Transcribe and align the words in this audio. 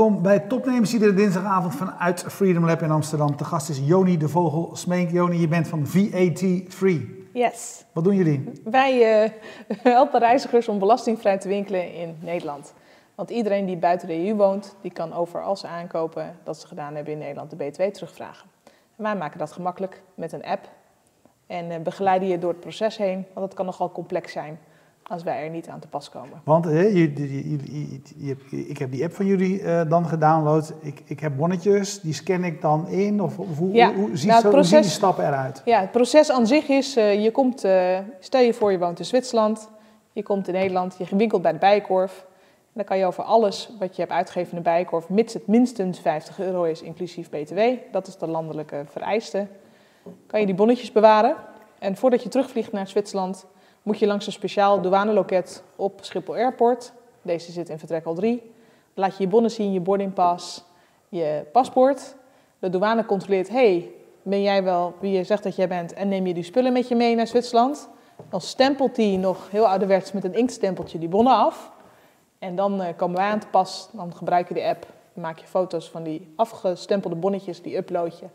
Welkom 0.00 0.22
bij 0.22 0.38
Topnemers 0.38 0.92
iedere 0.92 1.14
dinsdagavond 1.14 1.74
vanuit 1.74 2.24
Freedom 2.28 2.64
Lab 2.64 2.82
in 2.82 2.90
Amsterdam. 2.90 3.36
De 3.36 3.44
gast 3.44 3.68
is 3.68 3.80
Joni 3.84 4.16
de 4.16 4.28
Vogel 4.28 4.76
Smeenk. 4.76 5.10
Joni, 5.10 5.40
je 5.40 5.48
bent 5.48 5.68
van 5.68 5.86
VAT 5.86 6.44
Free. 6.68 7.28
Yes. 7.32 7.84
Wat 7.92 8.04
doen 8.04 8.14
jullie? 8.14 8.50
Wij 8.64 9.22
uh, 9.24 9.30
helpen 9.92 10.20
reizigers 10.20 10.68
om 10.68 10.78
belastingvrij 10.78 11.38
te 11.38 11.48
winkelen 11.48 11.94
in 11.94 12.18
Nederland. 12.20 12.74
Want 13.14 13.30
iedereen 13.30 13.66
die 13.66 13.76
buiten 13.76 14.08
de 14.08 14.26
EU 14.26 14.34
woont, 14.34 14.76
die 14.80 14.92
kan 14.92 15.12
over 15.12 15.42
als 15.42 15.60
ze 15.60 15.66
aankopen 15.66 16.36
dat 16.44 16.60
ze 16.60 16.66
gedaan 16.66 16.94
hebben 16.94 17.12
in 17.12 17.18
Nederland 17.18 17.50
de 17.50 17.56
BTW 17.56 17.82
terugvragen. 17.82 18.48
En 18.96 19.02
wij 19.02 19.16
maken 19.16 19.38
dat 19.38 19.52
gemakkelijk 19.52 20.02
met 20.14 20.32
een 20.32 20.44
app 20.44 20.68
en 21.46 21.70
uh, 21.70 21.76
begeleiden 21.78 22.28
je 22.28 22.38
door 22.38 22.50
het 22.50 22.60
proces 22.60 22.96
heen, 22.96 23.26
want 23.34 23.46
het 23.46 23.54
kan 23.54 23.66
nogal 23.66 23.92
complex 23.92 24.32
zijn 24.32 24.58
als 25.10 25.22
wij 25.22 25.44
er 25.44 25.50
niet 25.50 25.68
aan 25.68 25.80
te 25.80 25.88
pas 25.88 26.10
komen. 26.10 26.40
Want 26.44 26.64
je, 26.64 26.94
je, 26.94 27.12
je, 28.16 28.36
ik 28.68 28.78
heb 28.78 28.90
die 28.90 29.04
app 29.04 29.14
van 29.14 29.26
jullie 29.26 29.60
uh, 29.60 29.80
dan 29.88 30.06
gedownload. 30.06 30.72
Ik, 30.80 31.02
ik 31.04 31.20
heb 31.20 31.36
bonnetjes, 31.36 32.00
die 32.00 32.12
scan 32.12 32.44
ik 32.44 32.60
dan 32.60 32.88
in? 32.88 33.22
Of, 33.22 33.38
of 33.38 33.58
hoe, 33.58 33.72
ja, 33.72 33.94
hoe, 33.94 34.16
ziet 34.16 34.28
nou, 34.28 34.42
zo, 34.42 34.48
proces, 34.48 34.70
hoe 34.70 34.78
zien 34.78 34.80
die 34.80 34.90
stappen 34.90 35.26
eruit? 35.26 35.62
Ja, 35.64 35.80
het 35.80 35.90
proces 35.90 36.30
aan 36.30 36.46
zich 36.46 36.68
is, 36.68 36.96
uh, 36.96 37.22
je 37.22 37.30
komt, 37.30 37.64
uh, 37.64 37.98
stel 38.20 38.40
je 38.40 38.54
voor 38.54 38.72
je 38.72 38.78
woont 38.78 38.98
in 38.98 39.04
Zwitserland, 39.04 39.68
je 40.12 40.22
komt 40.22 40.48
in 40.48 40.54
Nederland, 40.54 40.94
je 40.98 41.06
gewinkeld 41.06 41.42
bij 41.42 41.52
de 41.52 41.58
Bijenkorf. 41.58 42.18
En 42.18 42.72
dan 42.72 42.84
kan 42.84 42.98
je 42.98 43.06
over 43.06 43.24
alles 43.24 43.70
wat 43.78 43.96
je 43.96 44.02
hebt 44.02 44.14
uitgegeven 44.14 44.50
in 44.50 44.62
de 44.62 44.70
Bijenkorf, 44.70 45.08
mits 45.08 45.34
het 45.34 45.46
minstens 45.46 46.00
50 46.00 46.40
euro 46.40 46.62
is, 46.62 46.82
inclusief 46.82 47.28
btw, 47.28 47.60
dat 47.92 48.06
is 48.06 48.16
de 48.16 48.26
landelijke 48.26 48.82
vereiste, 48.86 49.46
kan 50.26 50.40
je 50.40 50.46
die 50.46 50.54
bonnetjes 50.54 50.92
bewaren. 50.92 51.34
En 51.78 51.96
voordat 51.96 52.22
je 52.22 52.28
terugvliegt 52.28 52.72
naar 52.72 52.88
Zwitserland 52.88 53.46
moet 53.82 53.98
je 53.98 54.06
langs 54.06 54.26
een 54.26 54.32
speciaal 54.32 54.80
douaneloket 54.80 55.62
op 55.76 55.98
Schiphol 56.00 56.34
Airport. 56.34 56.92
Deze 57.22 57.52
zit 57.52 57.68
in 57.68 57.78
vertrekhal 57.78 58.14
3. 58.14 58.52
Laat 58.94 59.16
je 59.16 59.22
je 59.22 59.28
bonnen 59.28 59.50
zien, 59.50 59.72
je 59.72 59.80
boardingpas, 59.80 60.64
je 61.08 61.44
paspoort. 61.52 62.14
De 62.58 62.70
douane 62.70 63.04
controleert, 63.04 63.48
hey, 63.48 63.90
ben 64.22 64.42
jij 64.42 64.64
wel 64.64 64.94
wie 65.00 65.12
je 65.12 65.24
zegt 65.24 65.42
dat 65.42 65.56
jij 65.56 65.68
bent 65.68 65.92
en 65.92 66.08
neem 66.08 66.26
je 66.26 66.34
die 66.34 66.42
spullen 66.42 66.72
met 66.72 66.88
je 66.88 66.94
mee 66.94 67.14
naar 67.14 67.26
Zwitserland? 67.26 67.88
Dan 68.28 68.40
stempelt 68.40 68.96
hij 68.96 69.16
nog 69.16 69.50
heel 69.50 69.68
ouderwets 69.68 70.12
met 70.12 70.24
een 70.24 70.34
inktstempeltje 70.34 70.98
die 70.98 71.08
bonnen 71.08 71.34
af. 71.34 71.72
En 72.38 72.56
dan 72.56 72.80
uh, 72.80 72.86
komen 72.96 73.16
wij 73.16 73.30
aan 73.30 73.38
te 73.38 73.46
pas, 73.46 73.88
dan 73.92 74.16
gebruik 74.16 74.48
je 74.48 74.54
de 74.54 74.64
app. 74.64 74.86
Maak 75.12 75.38
je 75.38 75.46
foto's 75.46 75.90
van 75.90 76.02
die 76.02 76.32
afgestempelde 76.36 77.16
bonnetjes, 77.16 77.62
die 77.62 77.76
upload 77.76 78.18
je. 78.18 78.26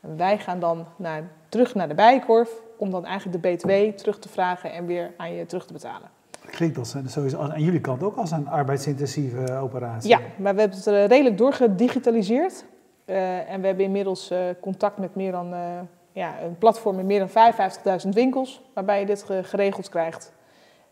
En 0.00 0.16
wij 0.16 0.38
gaan 0.38 0.60
dan 0.60 0.86
naar, 0.96 1.30
terug 1.48 1.74
naar 1.74 1.88
de 1.88 1.94
bijenkorf 1.94 2.50
om 2.80 2.90
dan 2.90 3.04
eigenlijk 3.04 3.42
de 3.42 3.48
BTW 3.48 3.98
terug 3.98 4.18
te 4.18 4.28
vragen 4.28 4.72
en 4.72 4.86
weer 4.86 5.12
aan 5.16 5.34
je 5.34 5.46
terug 5.46 5.66
te 5.66 5.72
betalen. 5.72 6.10
Klinkt 6.46 6.78
als, 6.78 6.94
sowieso 7.06 7.38
aan 7.38 7.62
jullie 7.62 7.80
kant 7.80 8.02
ook 8.02 8.16
als 8.16 8.30
een 8.30 8.48
arbeidsintensieve 8.48 9.52
operatie. 9.52 10.10
Ja, 10.10 10.20
maar 10.36 10.54
we 10.54 10.60
hebben 10.60 10.78
het 10.78 10.86
redelijk 10.86 11.38
doorgedigitaliseerd. 11.38 12.64
Uh, 13.06 13.50
en 13.50 13.60
we 13.60 13.66
hebben 13.66 13.84
inmiddels 13.84 14.30
uh, 14.30 14.38
contact 14.60 14.98
met 14.98 15.14
meer 15.14 15.32
dan, 15.32 15.52
uh, 15.52 15.80
ja, 16.12 16.42
een 16.42 16.58
platform 16.58 16.96
met 16.96 17.04
meer 17.04 17.18
dan 17.18 17.52
55.000 18.02 18.08
winkels, 18.08 18.62
waarbij 18.74 19.00
je 19.00 19.06
dit 19.06 19.26
geregeld 19.42 19.88
krijgt. 19.88 20.32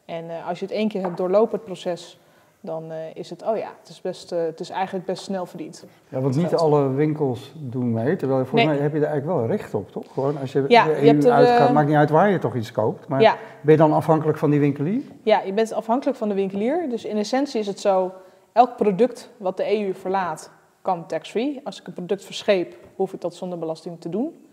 En 0.04 0.24
als 0.46 0.58
je 0.58 0.64
het 0.64 0.74
één 0.74 0.88
keer 0.88 1.02
hebt 1.02 1.16
doorlopen, 1.16 1.56
het 1.56 1.64
proces, 1.64 2.20
dan 2.60 2.92
uh, 2.92 2.96
is 3.14 3.30
het, 3.30 3.42
oh 3.42 3.56
ja, 3.56 3.68
het 3.80 3.88
is, 3.88 4.00
best, 4.00 4.32
uh, 4.32 4.38
het 4.38 4.60
is 4.60 4.70
eigenlijk 4.70 5.06
best 5.06 5.22
snel 5.22 5.46
verdiend. 5.46 5.84
Ja, 6.08 6.20
want 6.20 6.36
niet 6.36 6.54
alle 6.54 6.88
winkels 6.88 7.52
doen 7.56 7.92
mee, 7.92 8.16
terwijl 8.16 8.40
volgens 8.40 8.64
nee. 8.64 8.74
mij 8.74 8.82
heb 8.82 8.92
je 8.92 8.98
er 8.98 9.06
eigenlijk 9.06 9.38
wel 9.38 9.48
recht 9.48 9.74
op, 9.74 9.90
toch? 9.90 10.12
Gewoon 10.12 10.38
als 10.38 10.52
je, 10.52 10.64
ja, 10.68 10.84
de 10.84 10.90
EU 10.90 11.00
je 11.00 11.06
hebt 11.06 11.24
er, 11.24 11.32
uitgaat, 11.32 11.72
maakt 11.72 11.88
niet 11.88 11.96
uit 11.96 12.10
waar 12.10 12.30
je 12.30 12.38
toch 12.38 12.54
iets 12.54 12.72
koopt, 12.72 13.08
maar 13.08 13.20
ja. 13.20 13.36
ben 13.60 13.72
je 13.72 13.80
dan 13.80 13.92
afhankelijk 13.92 14.38
van 14.38 14.50
die 14.50 14.60
winkelier? 14.60 15.02
Ja, 15.22 15.40
je 15.40 15.52
bent 15.52 15.72
afhankelijk 15.72 16.18
van 16.18 16.28
de 16.28 16.34
winkelier. 16.34 16.88
Dus 16.88 17.04
in 17.04 17.16
essentie 17.16 17.60
is 17.60 17.66
het 17.66 17.80
zo, 17.80 18.12
elk 18.52 18.76
product 18.76 19.30
wat 19.36 19.56
de 19.56 19.78
EU 19.78 19.94
verlaat 19.94 20.50
kan 20.82 21.06
tax-free. 21.06 21.60
Als 21.64 21.80
ik 21.80 21.86
een 21.86 21.92
product 21.92 22.24
verscheep, 22.24 22.76
hoef 22.96 23.12
ik 23.12 23.20
dat 23.20 23.34
zonder 23.34 23.58
belasting 23.58 24.00
te 24.00 24.08
doen. 24.08 24.46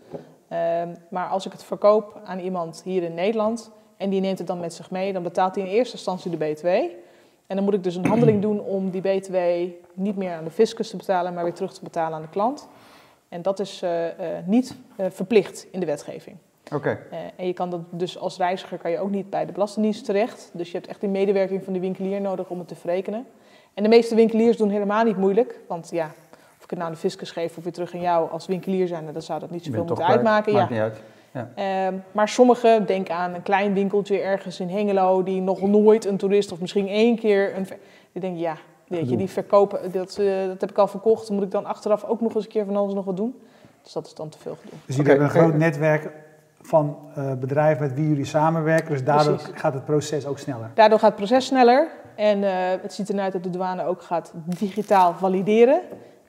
Uh, 0.52 0.82
maar 1.10 1.28
als 1.28 1.46
ik 1.46 1.52
het 1.52 1.64
verkoop 1.64 2.20
aan 2.24 2.38
iemand 2.38 2.82
hier 2.84 3.02
in 3.02 3.14
Nederland 3.14 3.70
en 3.96 4.10
die 4.10 4.20
neemt 4.20 4.38
het 4.38 4.46
dan 4.46 4.60
met 4.60 4.74
zich 4.74 4.90
mee, 4.90 5.12
dan 5.12 5.22
betaalt 5.22 5.54
hij 5.54 5.64
in 5.64 5.70
eerste 5.70 5.94
instantie 5.94 6.30
de 6.30 6.36
BTW. 6.36 6.66
En 7.46 7.56
dan 7.56 7.64
moet 7.64 7.74
ik 7.74 7.82
dus 7.82 7.96
een 7.96 8.06
handeling 8.06 8.42
doen 8.42 8.60
om 8.60 8.90
die 8.90 9.00
BTW 9.00 9.36
niet 9.94 10.16
meer 10.16 10.34
aan 10.34 10.44
de 10.44 10.50
fiscus 10.50 10.90
te 10.90 10.96
betalen, 10.96 11.34
maar 11.34 11.44
weer 11.44 11.52
terug 11.52 11.74
te 11.74 11.82
betalen 11.82 12.14
aan 12.14 12.22
de 12.22 12.28
klant. 12.28 12.68
En 13.28 13.42
dat 13.42 13.60
is 13.60 13.82
uh, 13.82 14.04
uh, 14.04 14.10
niet 14.44 14.76
uh, 15.00 15.06
verplicht 15.10 15.66
in 15.70 15.80
de 15.80 15.86
wetgeving. 15.86 16.36
Oké. 16.64 16.74
Okay. 16.74 17.32
en 17.36 17.46
je 17.46 17.52
kan 17.52 17.70
dat 17.70 17.80
dus 17.90 18.18
als 18.18 18.36
reiziger 18.36 18.78
kan 18.78 18.90
je 18.90 18.98
ook 18.98 19.10
niet 19.10 19.30
bij 19.30 19.46
de 19.46 19.52
Belastingdienst 19.52 20.04
terecht. 20.04 20.50
Dus 20.52 20.70
je 20.70 20.76
hebt 20.76 20.88
echt 20.88 21.00
die 21.00 21.08
medewerking 21.08 21.64
van 21.64 21.72
de 21.72 21.80
winkelier 21.80 22.20
nodig 22.20 22.48
om 22.48 22.58
het 22.58 22.68
te 22.68 22.74
verrekenen. 22.74 23.26
En 23.74 23.82
de 23.82 23.88
meeste 23.88 24.14
winkeliers 24.14 24.56
doen 24.56 24.70
helemaal 24.70 25.04
niet 25.04 25.16
moeilijk, 25.16 25.60
want 25.68 25.90
ja, 25.90 26.06
of 26.56 26.64
ik 26.64 26.70
het 26.70 26.78
nou 26.78 26.82
aan 26.82 26.92
de 26.92 26.98
fiscus 26.98 27.30
geef 27.30 27.56
of 27.56 27.64
weer 27.64 27.72
terug 27.72 27.94
aan 27.94 28.00
jou 28.00 28.30
als 28.30 28.46
winkelier 28.46 28.86
zijn, 28.86 29.12
dan 29.12 29.22
zou 29.22 29.40
dat 29.40 29.50
niet 29.50 29.64
zoveel 29.64 29.84
moeten 29.84 30.06
uitmaken. 30.06 30.52
Maakt 30.52 30.68
ja. 30.68 30.74
niet 30.74 30.82
uit. 30.82 31.02
Ja. 31.36 31.90
Uh, 31.90 31.98
maar 32.12 32.28
sommigen, 32.28 32.86
denk 32.86 33.10
aan 33.10 33.34
een 33.34 33.42
klein 33.42 33.74
winkeltje 33.74 34.18
ergens 34.18 34.60
in 34.60 34.68
Hengelo, 34.68 35.22
die 35.22 35.40
nog 35.40 35.60
nooit 35.62 36.04
een 36.04 36.16
toerist 36.16 36.52
of 36.52 36.60
misschien 36.60 36.88
één 36.88 37.18
keer 37.18 37.56
een. 37.56 37.66
Die 38.12 38.20
denken, 38.20 38.40
ja, 38.40 38.56
weet 38.88 39.10
je, 39.10 39.16
die 39.16 39.28
verkopen, 39.28 39.92
dat, 39.92 40.16
uh, 40.20 40.46
dat 40.46 40.60
heb 40.60 40.70
ik 40.70 40.78
al 40.78 40.86
verkocht, 40.86 41.30
moet 41.30 41.42
ik 41.42 41.50
dan 41.50 41.64
achteraf 41.64 42.04
ook 42.04 42.20
nog 42.20 42.34
eens 42.34 42.44
een 42.44 42.50
keer 42.50 42.64
van 42.64 42.76
alles 42.76 42.94
nog 42.94 43.04
wat 43.04 43.16
doen? 43.16 43.34
Dus 43.82 43.92
dat 43.92 44.06
is 44.06 44.14
dan 44.14 44.28
te 44.28 44.38
veel 44.38 44.56
gedoe. 44.60 44.78
Dus 44.86 44.96
jullie 44.96 45.12
okay, 45.12 45.26
hebben 45.26 45.42
een 45.42 45.50
groot 45.50 45.60
netwerk 45.60 46.10
van 46.60 46.96
uh, 47.18 47.32
bedrijven 47.32 47.86
met 47.86 47.94
wie 47.94 48.08
jullie 48.08 48.24
samenwerken, 48.24 48.90
dus 48.90 49.04
daardoor 49.04 49.34
Precies. 49.34 49.60
gaat 49.60 49.74
het 49.74 49.84
proces 49.84 50.26
ook 50.26 50.38
sneller. 50.38 50.70
Daardoor 50.74 50.98
gaat 50.98 51.08
het 51.08 51.18
proces 51.18 51.46
sneller 51.46 51.88
en 52.14 52.38
uh, 52.38 52.50
het 52.82 52.92
ziet 52.92 53.08
ernaar 53.08 53.24
uit 53.24 53.32
dat 53.32 53.42
de 53.42 53.50
douane 53.50 53.84
ook 53.84 54.02
gaat 54.02 54.32
digitaal 54.44 55.14
valideren. 55.14 55.80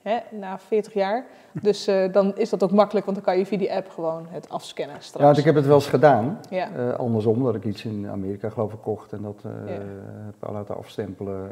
Hè, 0.08 0.38
na 0.38 0.60
40 0.60 0.94
jaar. 0.94 1.26
Dus 1.62 1.88
uh, 1.88 2.12
dan 2.12 2.38
is 2.38 2.50
dat 2.50 2.64
ook 2.64 2.72
makkelijk, 2.72 3.06
want 3.06 3.18
dan 3.18 3.26
kan 3.26 3.38
je 3.38 3.46
via 3.46 3.58
die 3.58 3.74
app 3.74 3.90
gewoon 3.90 4.26
het 4.30 4.50
afscannen 4.50 4.96
straks. 5.00 5.20
Ja, 5.20 5.26
want 5.26 5.38
ik 5.38 5.44
heb 5.46 5.56
het 5.56 5.66
wel 5.66 5.76
eens 5.76 5.88
gedaan. 5.88 6.40
Ja. 6.50 6.70
Uh, 6.78 6.94
andersom, 6.94 7.44
dat 7.44 7.56
ik 7.56 7.64
iets 7.66 7.86
in 7.86 8.08
Amerika 8.12 8.50
geloof 8.50 8.74
ik 8.74 8.82
kocht 8.82 9.14
en 9.14 9.22
dat 9.22 9.44
uh, 9.46 9.52
Ja. 9.76 9.82
heb 10.26 10.52
laten 10.52 10.78
afstempelen. 10.78 11.52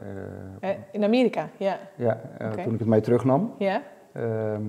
Eh, 0.59 0.69
in 0.91 1.03
Amerika, 1.03 1.49
ja. 1.57 1.79
ja, 1.95 2.19
toen 2.63 2.73
ik 2.73 2.79
het 2.79 2.87
mee 2.87 3.01
terugnam. 3.01 3.53
Ja, 3.57 3.81
Ehm, 4.15 4.61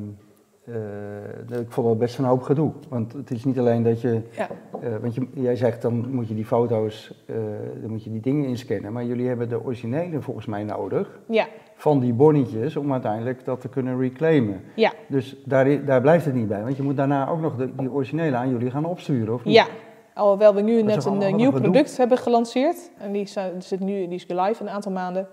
eh, 0.66 1.58
ik 1.58 1.70
vond 1.70 1.86
dat 1.86 1.98
best 1.98 2.18
een 2.18 2.24
hoop 2.24 2.42
gedoe. 2.42 2.72
Want 2.88 3.12
het 3.12 3.30
is 3.30 3.44
niet 3.44 3.58
alleen 3.58 3.82
dat 3.82 4.00
je. 4.00 4.20
ja. 4.30 4.48
eh, 4.80 4.96
want 5.00 5.14
je, 5.14 5.26
jij 5.34 5.56
zegt 5.56 5.82
dan 5.82 6.10
moet 6.10 6.28
je 6.28 6.34
die 6.34 6.44
foto's, 6.44 7.14
eh, 7.26 7.36
dan 7.80 7.90
moet 7.90 8.04
je 8.04 8.10
die 8.10 8.20
dingen 8.20 8.48
inscannen. 8.48 8.92
Maar 8.92 9.04
jullie 9.04 9.28
hebben 9.28 9.48
de 9.48 9.64
originele 9.64 10.20
volgens 10.20 10.46
mij 10.46 10.62
nodig. 10.64 11.20
ja, 11.28 11.46
Van 11.74 12.00
die 12.00 12.12
bonnetjes 12.12 12.76
om 12.76 12.92
uiteindelijk 12.92 13.44
dat 13.44 13.60
te 13.60 13.68
kunnen 13.68 13.98
reclaimen. 14.00 14.60
ja. 14.74 14.92
Dus 15.08 15.36
daar, 15.44 15.84
daar 15.84 16.00
blijft 16.00 16.24
het 16.24 16.34
niet 16.34 16.48
bij. 16.48 16.62
Want 16.62 16.76
je 16.76 16.82
moet 16.82 16.96
daarna 16.96 17.28
ook 17.28 17.40
nog 17.40 17.56
de, 17.56 17.74
die 17.76 17.90
originele 17.90 18.36
aan 18.36 18.50
jullie 18.50 18.70
gaan 18.70 18.84
opsturen, 18.84 19.34
of 19.34 19.44
niet? 19.44 19.54
Ja, 19.54 19.66
alhoewel 20.14 20.54
we 20.54 20.60
nu 20.60 20.82
net 20.82 21.04
een 21.04 21.36
nieuw 21.36 21.50
product 21.50 21.96
hebben 21.96 22.18
gelanceerd. 22.18 22.90
En 22.98 23.12
die, 23.12 23.28
zit 23.58 23.80
nu, 23.80 24.08
die 24.08 24.14
is 24.14 24.26
live 24.28 24.62
een 24.62 24.70
aantal 24.70 24.92
maanden. 24.92 25.28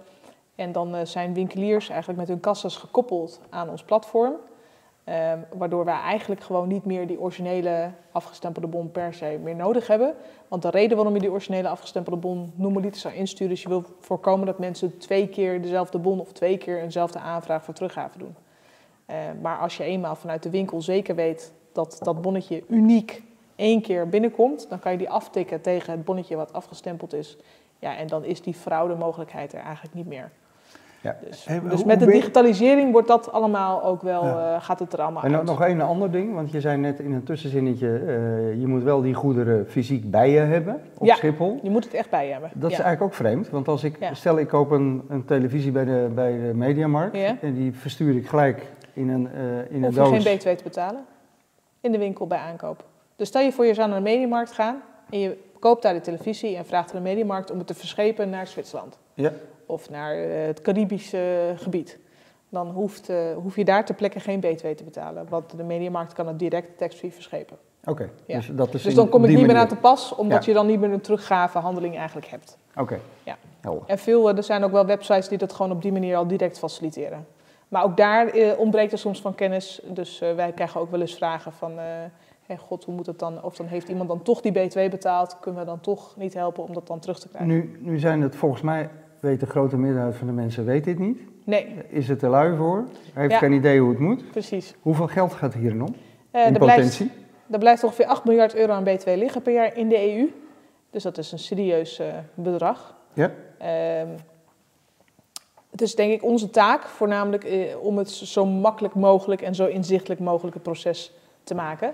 En 0.55 0.71
dan 0.71 1.07
zijn 1.07 1.33
winkeliers 1.33 1.89
eigenlijk 1.89 2.19
met 2.19 2.27
hun 2.27 2.39
kassas 2.39 2.77
gekoppeld 2.77 3.41
aan 3.49 3.69
ons 3.69 3.83
platform. 3.83 4.33
Ehm, 5.03 5.39
waardoor 5.57 5.85
wij 5.85 5.99
eigenlijk 5.99 6.41
gewoon 6.41 6.67
niet 6.67 6.85
meer 6.85 7.07
die 7.07 7.19
originele 7.19 7.91
afgestempelde 8.11 8.67
bon 8.67 8.91
per 8.91 9.13
se 9.13 9.39
meer 9.43 9.55
nodig 9.55 9.87
hebben. 9.87 10.15
Want 10.47 10.61
de 10.61 10.69
reden 10.69 10.95
waarom 10.95 11.13
je 11.13 11.19
die 11.19 11.31
originele 11.31 11.67
afgestempelde 11.67 12.19
bon 12.19 12.53
normaliter 12.55 13.01
zou 13.01 13.13
insturen... 13.13 13.53
is 13.53 13.61
je 13.61 13.69
wil 13.69 13.83
voorkomen 13.99 14.45
dat 14.45 14.59
mensen 14.59 14.97
twee 14.97 15.27
keer 15.27 15.61
dezelfde 15.61 15.99
bon... 15.99 16.19
of 16.19 16.31
twee 16.31 16.57
keer 16.57 16.81
eenzelfde 16.81 17.19
aanvraag 17.19 17.63
voor 17.63 17.73
teruggave 17.73 18.17
doen. 18.17 18.35
Eh, 19.05 19.17
maar 19.41 19.57
als 19.57 19.77
je 19.77 19.83
eenmaal 19.83 20.15
vanuit 20.15 20.43
de 20.43 20.49
winkel 20.49 20.81
zeker 20.81 21.15
weet 21.15 21.53
dat 21.71 21.99
dat 22.01 22.21
bonnetje 22.21 22.63
uniek 22.67 23.23
één 23.55 23.81
keer 23.81 24.09
binnenkomt, 24.09 24.69
dan 24.69 24.79
kan 24.79 24.91
je 24.91 24.97
die 24.97 25.09
aftikken 25.09 25.61
tegen 25.61 25.91
het 25.91 26.05
bonnetje 26.05 26.35
wat 26.35 26.53
afgestempeld 26.53 27.13
is. 27.13 27.37
Ja, 27.79 27.97
en 27.97 28.07
dan 28.07 28.23
is 28.23 28.41
die 28.41 28.53
fraudemogelijkheid 28.53 29.53
er 29.53 29.59
eigenlijk 29.59 29.95
niet 29.95 30.07
meer. 30.07 30.31
Ja. 31.03 31.15
Dus, 31.29 31.47
dus 31.69 31.83
met 31.83 31.99
de 31.99 32.05
digitalisering 32.05 32.91
wordt 32.91 33.07
dat 33.07 33.31
allemaal 33.31 33.83
ook 33.83 34.01
wel, 34.01 34.23
Ja. 34.25 34.53
eh, 34.55 34.63
gaat 34.63 34.79
het 34.79 34.93
er 34.93 35.01
allemaal 35.01 35.23
En 35.23 35.35
uit. 35.35 35.43
nog 35.45 35.61
één 35.63 35.81
ander 35.81 36.11
ding, 36.11 36.33
want 36.33 36.51
je 36.51 36.61
zei 36.61 36.77
net 36.77 36.99
in 36.99 37.13
een 37.13 37.23
tussenzinnetje, 37.23 37.87
eh, 37.97 38.59
je 38.59 38.67
moet 38.67 38.83
wel 38.83 39.01
die 39.01 39.13
goederen 39.13 39.65
fysiek 39.67 40.11
bij 40.11 40.29
je 40.29 40.39
hebben 40.39 40.81
op 40.97 41.05
Ja. 41.05 41.15
Schiphol. 41.15 41.59
Je 41.63 41.69
moet 41.69 41.83
het 41.83 41.93
echt 41.93 42.09
bij 42.09 42.25
je 42.25 42.31
hebben. 42.31 42.49
Dat 42.53 42.71
is 42.71 42.79
eigenlijk 42.79 43.11
ook 43.11 43.13
vreemd, 43.13 43.49
want 43.49 43.67
als 43.67 43.83
ik, 43.83 43.97
stel 44.13 44.37
ik 44.39 44.47
koop 44.47 44.71
een, 44.71 45.01
een 45.09 45.25
televisie 45.25 45.71
bij 45.71 45.85
de, 45.85 46.09
bij 46.15 46.31
de 46.31 46.51
Mediamarkt 46.53 47.17
en 47.41 47.53
die 47.53 47.73
verstuur 47.73 48.15
ik 48.15 48.27
gelijk 48.27 48.61
in 48.93 49.09
een, 49.09 49.27
eh 49.33 49.41
in 49.69 49.75
een 49.75 49.83
Hoef 49.83 49.93
je 49.93 49.99
doos. 50.11 50.23
geen 50.23 50.37
BTW 50.37 50.47
te 50.47 50.63
betalen 50.63 51.01
in 51.81 51.91
de 51.91 51.97
winkel 51.97 52.27
bij 52.27 52.37
aankoop. 52.39 52.83
Dus 53.15 53.27
stel 53.27 53.41
je 53.41 53.51
voor 53.51 53.65
je 53.65 53.73
zou 53.73 53.87
naar 53.89 53.97
de 53.97 54.03
mediamarkt 54.03 54.51
gaan 54.51 54.75
en 55.09 55.19
je 55.19 55.37
koopt 55.63 55.81
daar 55.81 55.93
de 55.93 56.01
televisie 56.01 56.55
en 56.55 56.65
vraagt 56.65 56.89
aan 56.89 57.03
de 57.03 57.09
mediamarkt 57.09 57.51
om 57.51 57.57
het 57.57 57.67
te 57.67 57.73
verschepen 57.73 58.29
naar 58.29 58.47
Zwitserland. 58.47 58.97
Ja. 59.13 59.31
Of 59.65 59.89
naar 59.89 60.15
eh, 60.15 60.45
het 60.45 60.61
Caribische 60.61 61.53
gebied. 61.55 61.97
Dan 62.49 62.69
hoeft, 62.69 63.09
eh, 63.09 63.17
hoef 63.35 63.55
je 63.55 63.65
daar 63.65 63.85
ter 63.85 63.95
plekke 63.95 64.19
geen 64.19 64.39
BTW 64.39 64.67
te 64.67 64.83
betalen. 64.83 65.25
Want 65.29 65.57
de 65.57 65.63
mediamarkt 65.63 66.13
kan 66.13 66.27
het 66.27 66.39
direct 66.39 66.77
tax-free 66.77 67.13
verschepen. 67.13 67.57
Oké, 67.85 68.09
Ja. 68.25 68.37
dus 68.37 68.49
dat 68.51 68.73
is 68.73 68.83
Dus 68.83 68.95
dan 68.95 69.09
kom 69.09 69.23
ik 69.25 69.35
niet 69.35 69.47
meer 69.47 69.55
aan 69.55 69.67
te 69.67 69.75
pas, 69.75 70.15
omdat 70.15 70.45
Ja. 70.45 70.51
je 70.51 70.57
dan 70.57 70.67
niet 70.67 70.79
meer 70.79 70.91
een 70.91 71.01
teruggavehandeling 71.01 71.97
eigenlijk 71.97 72.27
hebt. 72.27 72.57
Oké, 72.75 72.99
Ja. 73.23 73.37
helder. 73.61 73.83
En 73.87 73.97
veel, 73.97 74.29
eh, 74.29 74.37
er 74.37 74.43
zijn 74.43 74.63
ook 74.63 74.71
wel 74.71 74.85
websites 74.85 75.27
die 75.27 75.37
dat 75.37 75.53
gewoon 75.53 75.71
op 75.71 75.81
die 75.81 75.91
manier 75.91 76.15
al 76.15 76.27
direct 76.27 76.59
faciliteren. 76.59 77.27
maar 77.67 77.83
ook 77.83 77.97
daar 77.97 78.27
eh, 78.27 78.59
ontbreekt 78.59 78.91
er 78.91 78.97
soms 78.97 79.21
van 79.21 79.35
kennis. 79.35 79.81
Dus 79.85 80.19
wij 80.19 80.51
krijgen 80.51 80.81
ook 80.81 80.91
wel 80.91 81.01
eens 81.01 81.15
vragen 81.15 81.51
van... 81.53 81.71
hey, 82.45 82.57
god, 82.57 82.83
hoe 82.83 82.95
moet 82.95 83.05
het 83.05 83.19
dan? 83.19 83.43
Of 83.43 83.55
dan 83.55 83.65
heeft 83.65 83.87
iemand 83.87 84.09
dan 84.09 84.21
toch 84.21 84.41
die 84.41 84.51
B2 84.51 84.89
betaald? 84.89 85.37
Kunnen 85.39 85.59
we 85.61 85.65
dan 85.65 85.79
toch 85.79 86.15
niet 86.17 86.33
helpen 86.33 86.63
om 86.63 86.73
dat 86.73 86.87
dan 86.87 86.99
terug 86.99 87.19
te 87.19 87.27
krijgen? 87.27 87.49
Nu, 87.49 87.77
nu 87.79 87.99
zijn 87.99 88.21
het 88.21 88.35
volgens 88.35 88.61
mij, 88.61 88.89
weet 89.19 89.39
de 89.39 89.45
grote 89.45 89.77
meerderheid 89.77 90.15
van 90.15 90.27
de 90.27 90.33
mensen 90.33 90.65
weet 90.65 90.83
dit 90.83 90.99
niet. 90.99 91.19
Nee, 91.45 91.75
Is 91.89 92.07
het 92.07 92.19
te 92.19 92.27
lui 92.27 92.55
voor? 92.57 92.83
Heeft 93.13 93.31
Ja. 93.31 93.37
geen 93.37 93.51
idee 93.51 93.79
hoe 93.79 93.89
het 93.89 93.99
moet. 93.99 94.31
precies. 94.31 94.73
Hoeveel 94.81 95.07
geld 95.07 95.33
gaat 95.33 95.53
hierin 95.53 95.81
om? 95.81 95.95
In 96.31 96.39
er, 96.39 96.51
blijft, 96.51 96.75
potentie? 96.75 97.11
er 97.51 97.59
blijft 97.59 97.83
ongeveer 97.83 98.05
8 98.05 98.23
miljard 98.25 98.55
euro 98.55 98.71
aan 98.73 98.85
B2 98.87 99.03
liggen 99.03 99.41
per 99.41 99.53
jaar 99.53 99.77
in 99.77 99.89
de 99.89 100.11
EU. 100.15 100.31
Dus 100.89 101.03
dat 101.03 101.17
is 101.17 101.31
een 101.31 101.39
serieus 101.39 101.99
eh, 101.99 102.07
bedrag. 102.33 102.95
Ja? 103.13 103.31
Ehm, 103.57 104.07
het 105.71 105.81
is 105.81 105.95
denk 105.95 106.11
ik 106.13 106.23
onze 106.23 106.49
taak 106.49 106.83
voornamelijk 106.83 107.43
eh, 107.43 107.83
om 107.83 107.97
het 107.97 108.09
zo 108.09 108.45
makkelijk 108.45 108.93
mogelijk 108.95 109.41
en 109.41 109.55
zo 109.55 109.65
inzichtelijk 109.65 110.19
mogelijk 110.21 110.53
het 110.53 110.63
proces 110.63 111.11
te 111.43 111.55
maken. 111.55 111.93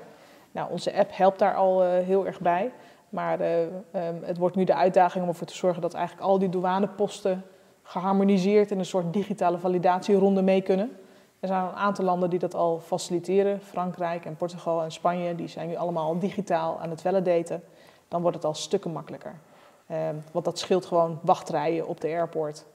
Nou, 0.51 0.71
onze 0.71 0.97
app 0.97 1.09
helpt 1.13 1.39
daar 1.39 1.55
al 1.55 1.83
eh, 1.83 2.05
heel 2.05 2.25
erg 2.25 2.39
bij. 2.39 2.71
Maar 3.09 3.39
eh, 3.39 3.63
ehm, 3.63 4.23
het 4.23 4.37
wordt 4.37 4.55
nu 4.55 4.63
de 4.63 4.75
uitdaging 4.75 5.23
om 5.23 5.29
ervoor 5.29 5.47
te 5.47 5.55
zorgen 5.55 5.81
dat 5.81 5.93
eigenlijk 5.93 6.27
al 6.27 6.39
die 6.39 6.49
douaneposten 6.49 7.43
geharmoniseerd 7.83 8.71
in 8.71 8.79
een 8.79 8.85
soort 8.85 9.13
digitale 9.13 9.57
validatieronde 9.57 10.41
mee 10.41 10.61
kunnen. 10.61 10.97
Er 11.39 11.47
zijn 11.47 11.63
een 11.63 11.73
aantal 11.73 12.05
landen 12.05 12.29
die 12.29 12.39
dat 12.39 12.55
al 12.55 12.79
faciliteren. 12.79 13.61
Frankrijk 13.61 14.25
en 14.25 14.35
Portugal 14.35 14.83
en 14.83 14.91
Spanje, 14.91 15.35
die 15.35 15.47
zijn 15.47 15.67
nu 15.67 15.75
allemaal 15.75 16.19
digitaal 16.19 16.79
aan 16.79 16.89
het 16.89 17.01
validaten. 17.01 17.63
Dan 18.07 18.21
wordt 18.21 18.35
het 18.35 18.45
al 18.45 18.53
stukken 18.53 18.91
makkelijker. 18.91 19.39
Ehm, 19.87 20.15
want 20.31 20.45
dat 20.45 20.59
scheelt 20.59 20.85
gewoon 20.85 21.19
wachtrijen 21.21 21.87
op 21.87 22.01
de 22.01 22.07
airport. 22.07 22.65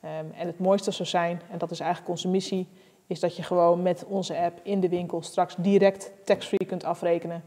Ehm, 0.00 0.24
en 0.34 0.46
het 0.46 0.58
mooiste 0.58 0.90
zou 0.90 1.08
zijn, 1.08 1.40
en 1.50 1.58
dat 1.58 1.70
is 1.70 1.80
eigenlijk 1.80 2.10
onze 2.10 2.28
missie, 2.28 2.68
is 3.06 3.20
dat 3.20 3.36
je 3.36 3.42
gewoon 3.42 3.82
met 3.82 4.04
onze 4.08 4.38
app 4.38 4.60
in 4.62 4.80
de 4.80 4.88
winkel 4.88 5.22
straks 5.22 5.54
direct 5.58 6.12
tax-free 6.24 6.66
kunt 6.66 6.84
afrekenen. 6.84 7.42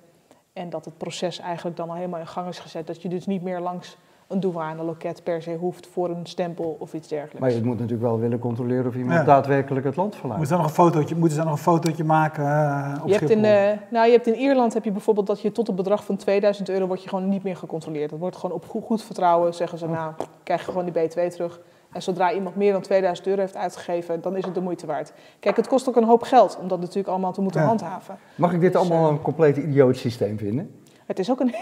En 0.54 0.70
dat 0.70 0.86
het 0.86 0.98
proces 0.98 1.40
eigenlijk 1.40 1.78
dan 1.78 1.90
al 1.90 1.96
helemaal 1.96 2.20
in 2.20 2.28
gang 2.28 2.48
is 2.48 2.60
gezet. 2.60 2.88
Dat 2.88 3.02
je 3.02 3.10
dus 3.10 3.26
niet 3.26 3.42
meer 3.44 3.60
langs 3.60 3.98
een 4.28 4.40
douane-loket 4.40 5.24
per 5.24 5.42
se 5.42 5.56
hoeft 5.56 5.88
voor 5.88 6.10
een 6.10 6.26
stempel 6.26 6.76
of 6.80 6.94
iets 6.94 7.08
dergelijks. 7.08 7.40
Maar 7.40 7.52
je 7.52 7.64
moet 7.64 7.80
natuurlijk 7.80 8.02
wel 8.02 8.20
willen 8.20 8.40
controleren 8.40 8.88
of 8.88 8.96
iemand 8.96 9.14
Ja. 9.20 9.24
daadwerkelijk 9.24 9.86
het 9.86 9.96
land 9.96 10.16
verlaat. 10.16 10.38
Moeten 10.38 10.56
ze 10.56 10.62
nog 10.62 10.72
een 10.72 10.76
fotootje, 10.76 11.16
moeten 11.16 11.38
ze 11.38 11.44
nog 11.44 11.52
een 11.52 11.58
fotootje 11.58 12.04
maken 12.04 12.44
eh, 12.46 13.00
op 13.04 13.08
Je 13.08 13.14
hebt, 13.14 13.30
in, 13.30 13.46
eh, 13.46 13.78
nou, 13.90 14.06
je 14.06 14.12
hebt 14.12 14.28
in 14.28 14.36
Ierland 14.36 14.74
heb 14.74 14.84
je 14.84 14.92
bijvoorbeeld 14.92 15.28
dat 15.28 15.42
je 15.42 15.52
tot 15.52 15.68
een 15.68 15.76
bedrag 15.76 16.04
van 16.06 16.16
2000 16.16 16.70
euro 16.70 16.88
wordt 16.88 17.04
je 17.04 17.10
gewoon 17.10 17.30
niet 17.30 17.44
meer 17.44 17.56
gecontroleerd. 17.58 18.10
Dat 18.10 18.20
wordt 18.20 18.36
gewoon 18.36 18.56
op 18.56 18.66
goed, 18.66 18.84
goed 18.84 19.04
vertrouwen. 19.04 19.54
Zeggen 19.54 19.78
ze, 19.78 19.88
nou, 19.88 20.14
krijg 20.44 20.66
je 20.66 20.72
gewoon 20.72 20.92
die 20.92 21.10
B2 21.10 21.28
terug. 21.32 21.60
En 21.98 22.04
zodra 22.04 22.34
iemand 22.34 22.56
meer 22.56 22.72
dan 22.72 22.82
2000 22.82 23.28
euro 23.28 23.42
heeft 23.42 23.56
uitgegeven, 23.56 24.22
dan 24.22 24.36
is 24.38 24.46
het 24.46 24.54
de 24.54 24.62
moeite 24.62 24.86
waard. 24.86 25.14
Kijk, 25.40 25.56
het 25.56 25.68
kost 25.68 25.90
ook 25.90 25.96
een 25.96 26.04
hoop 26.04 26.22
geld 26.24 26.58
om 26.62 26.68
dat 26.68 26.80
natuurlijk 26.80 27.08
allemaal 27.08 27.32
te 27.34 27.42
moeten 27.42 27.62
Ja. 27.62 27.68
handhaven. 27.68 28.18
Mag 28.36 28.54
ik 28.54 28.60
dit 28.62 28.72
Dus, 28.72 28.82
allemaal 28.82 29.06
eh, 29.06 29.12
een 29.12 29.22
compleet 29.22 29.58
idioot 29.58 29.98
systeem 29.98 30.38
vinden? 30.38 30.72
Het 31.06 31.20
is 31.20 31.32
ook 31.32 31.40
een... 31.40 31.56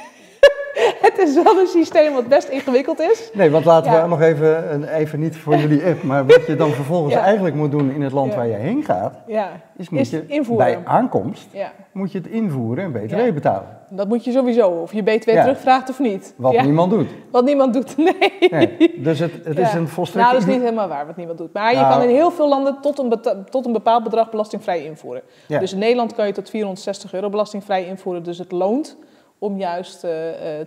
het 1.18 1.28
is 1.28 1.44
wel 1.44 1.60
een 1.60 1.68
systeem 1.68 2.14
wat 2.14 2.28
best 2.28 2.48
ingewikkeld 2.48 3.00
is. 3.00 3.30
Nee, 3.34 3.50
want 3.52 3.66
laten 3.66 3.92
Ja. 3.92 4.02
we 4.02 4.08
nog 4.08 4.22
even, 4.22 4.84
even 4.94 5.20
niet 5.20 5.36
voor 5.38 5.56
jullie 5.56 5.86
app, 5.86 6.04
maar 6.04 6.26
wat 6.26 6.46
je 6.48 6.56
dan 6.56 6.70
vervolgens 6.82 7.14
Ja. 7.14 7.22
eigenlijk 7.22 7.56
moet 7.56 7.72
doen 7.72 7.92
in 7.92 8.02
het 8.02 8.12
land 8.12 8.34
waar 8.36 8.48
je 8.48 8.54
heen 8.54 8.84
gaat, 8.84 9.16
Ja, 9.28 9.50
is 9.78 9.90
moet 9.90 10.00
Is 10.00 10.10
je 10.10 10.26
invoeren. 10.28 10.66
bij 10.66 10.80
aankomst 10.86 11.48
ja. 11.52 11.72
moet 11.92 12.12
je 12.12 12.18
het 12.18 12.28
invoeren 12.28 12.84
en 12.84 12.92
BTW 12.92 13.34
betalen. 13.34 13.68
Dat 13.90 14.08
moet 14.08 14.24
je 14.26 14.32
sowieso, 14.32 14.68
of 14.70 14.94
je 14.94 15.02
B2 15.04 15.34
Ja. 15.34 15.42
terugvraagt 15.44 15.90
of 15.90 16.00
niet. 16.00 16.34
Wat 16.38 16.62
niemand 16.62 16.92
doet. 16.92 17.08
Wat 17.32 17.46
niemand 17.46 17.74
doet, 17.74 17.98
nee. 18.20 18.34
Nee. 18.50 18.94
Dus 18.98 19.20
het, 19.20 19.32
het 19.44 19.58
is 19.60 19.74
een 19.74 19.88
volstrekt... 19.88 20.28
Nou, 20.28 20.40
dat 20.40 20.48
is 20.48 20.54
niet 20.54 20.64
helemaal 20.64 20.88
waar 20.88 21.06
wat 21.06 21.16
niemand 21.16 21.38
doet. 21.38 21.54
Maar 21.54 21.72
je 21.72 21.78
Nou. 21.80 21.94
kan 21.94 22.02
in 22.10 22.16
heel 22.16 22.32
veel 22.32 22.50
landen 22.50 22.78
tot 22.82 23.00
een, 23.00 23.14
tot 23.50 23.66
een 23.66 23.74
bepaald 23.74 24.04
bedrag 24.04 24.30
belastingvrij 24.30 24.84
invoeren. 24.86 25.22
Dus 25.48 25.74
in 25.74 25.80
Nederland 25.80 26.14
kan 26.16 26.28
je 26.28 26.34
tot 26.34 26.50
460 26.50 27.14
euro 27.14 27.30
belastingvrij 27.30 27.86
invoeren. 27.86 28.24
Dus 28.24 28.38
het 28.38 28.52
loont 28.52 28.98
om 29.46 29.58
juist 29.58 30.04
eh, 30.04 30.12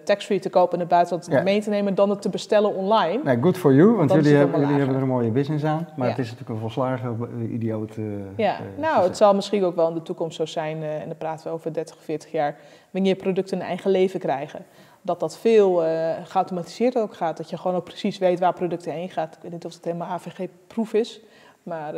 tax-free 0.04 0.38
te 0.38 0.50
kopen 0.50 0.72
in 0.72 0.80
het 0.80 0.88
buitenland 0.88 1.26
Ja. 1.30 1.42
mee 1.42 1.60
te 1.60 1.70
nemen 1.70 1.94
dan 1.94 2.10
het 2.10 2.22
te 2.22 2.28
bestellen 2.28 2.74
online. 2.74 3.20
Nee, 3.24 3.38
good 3.40 3.56
for 3.58 3.74
you, 3.74 3.90
want 3.94 4.12
jullie, 4.12 4.34
hebben, 4.36 4.60
jullie 4.60 4.76
hebben 4.76 4.94
er 4.96 5.02
een 5.02 5.08
mooie 5.08 5.30
business 5.30 5.64
aan. 5.64 5.88
Maar 5.96 6.06
Ja. 6.06 6.12
het 6.14 6.18
is 6.24 6.30
natuurlijk 6.30 6.50
een 6.54 6.60
volslagen 6.60 7.18
eh, 7.40 7.52
idioot 7.52 7.96
eh, 7.96 8.04
Ja, 8.36 8.56
nou, 8.76 9.02
het 9.04 9.16
zal 9.16 9.34
misschien 9.34 9.64
ook 9.64 9.76
wel 9.76 9.88
in 9.88 9.94
de 9.94 10.02
toekomst 10.02 10.36
zo 10.36 10.46
zijn, 10.46 10.82
en 10.82 11.06
dan 11.06 11.16
praten 11.16 11.46
we 11.46 11.52
over 11.52 11.72
30, 11.72 11.96
40 12.00 12.30
jaar, 12.32 12.56
wanneer 12.90 13.14
producten 13.16 13.60
een 13.60 13.66
eigen 13.66 13.90
leven 13.90 14.20
krijgen. 14.20 14.64
Dat 15.02 15.20
dat 15.20 15.38
veel 15.38 15.82
geautomatiseerd 16.24 16.98
ook 16.98 17.14
gaat. 17.14 17.36
Dat 17.36 17.50
je 17.50 17.56
gewoon 17.56 17.76
ook 17.76 17.84
precies 17.84 18.18
weet 18.18 18.38
waar 18.40 18.52
producten 18.52 18.92
heen 18.92 19.10
gaat. 19.10 19.34
Ik 19.34 19.42
weet 19.42 19.52
niet 19.52 19.64
of 19.64 19.74
het 19.74 19.84
helemaal 19.84 20.08
AVG-proef 20.08 20.92
is. 20.94 21.20
Maar 21.62 21.94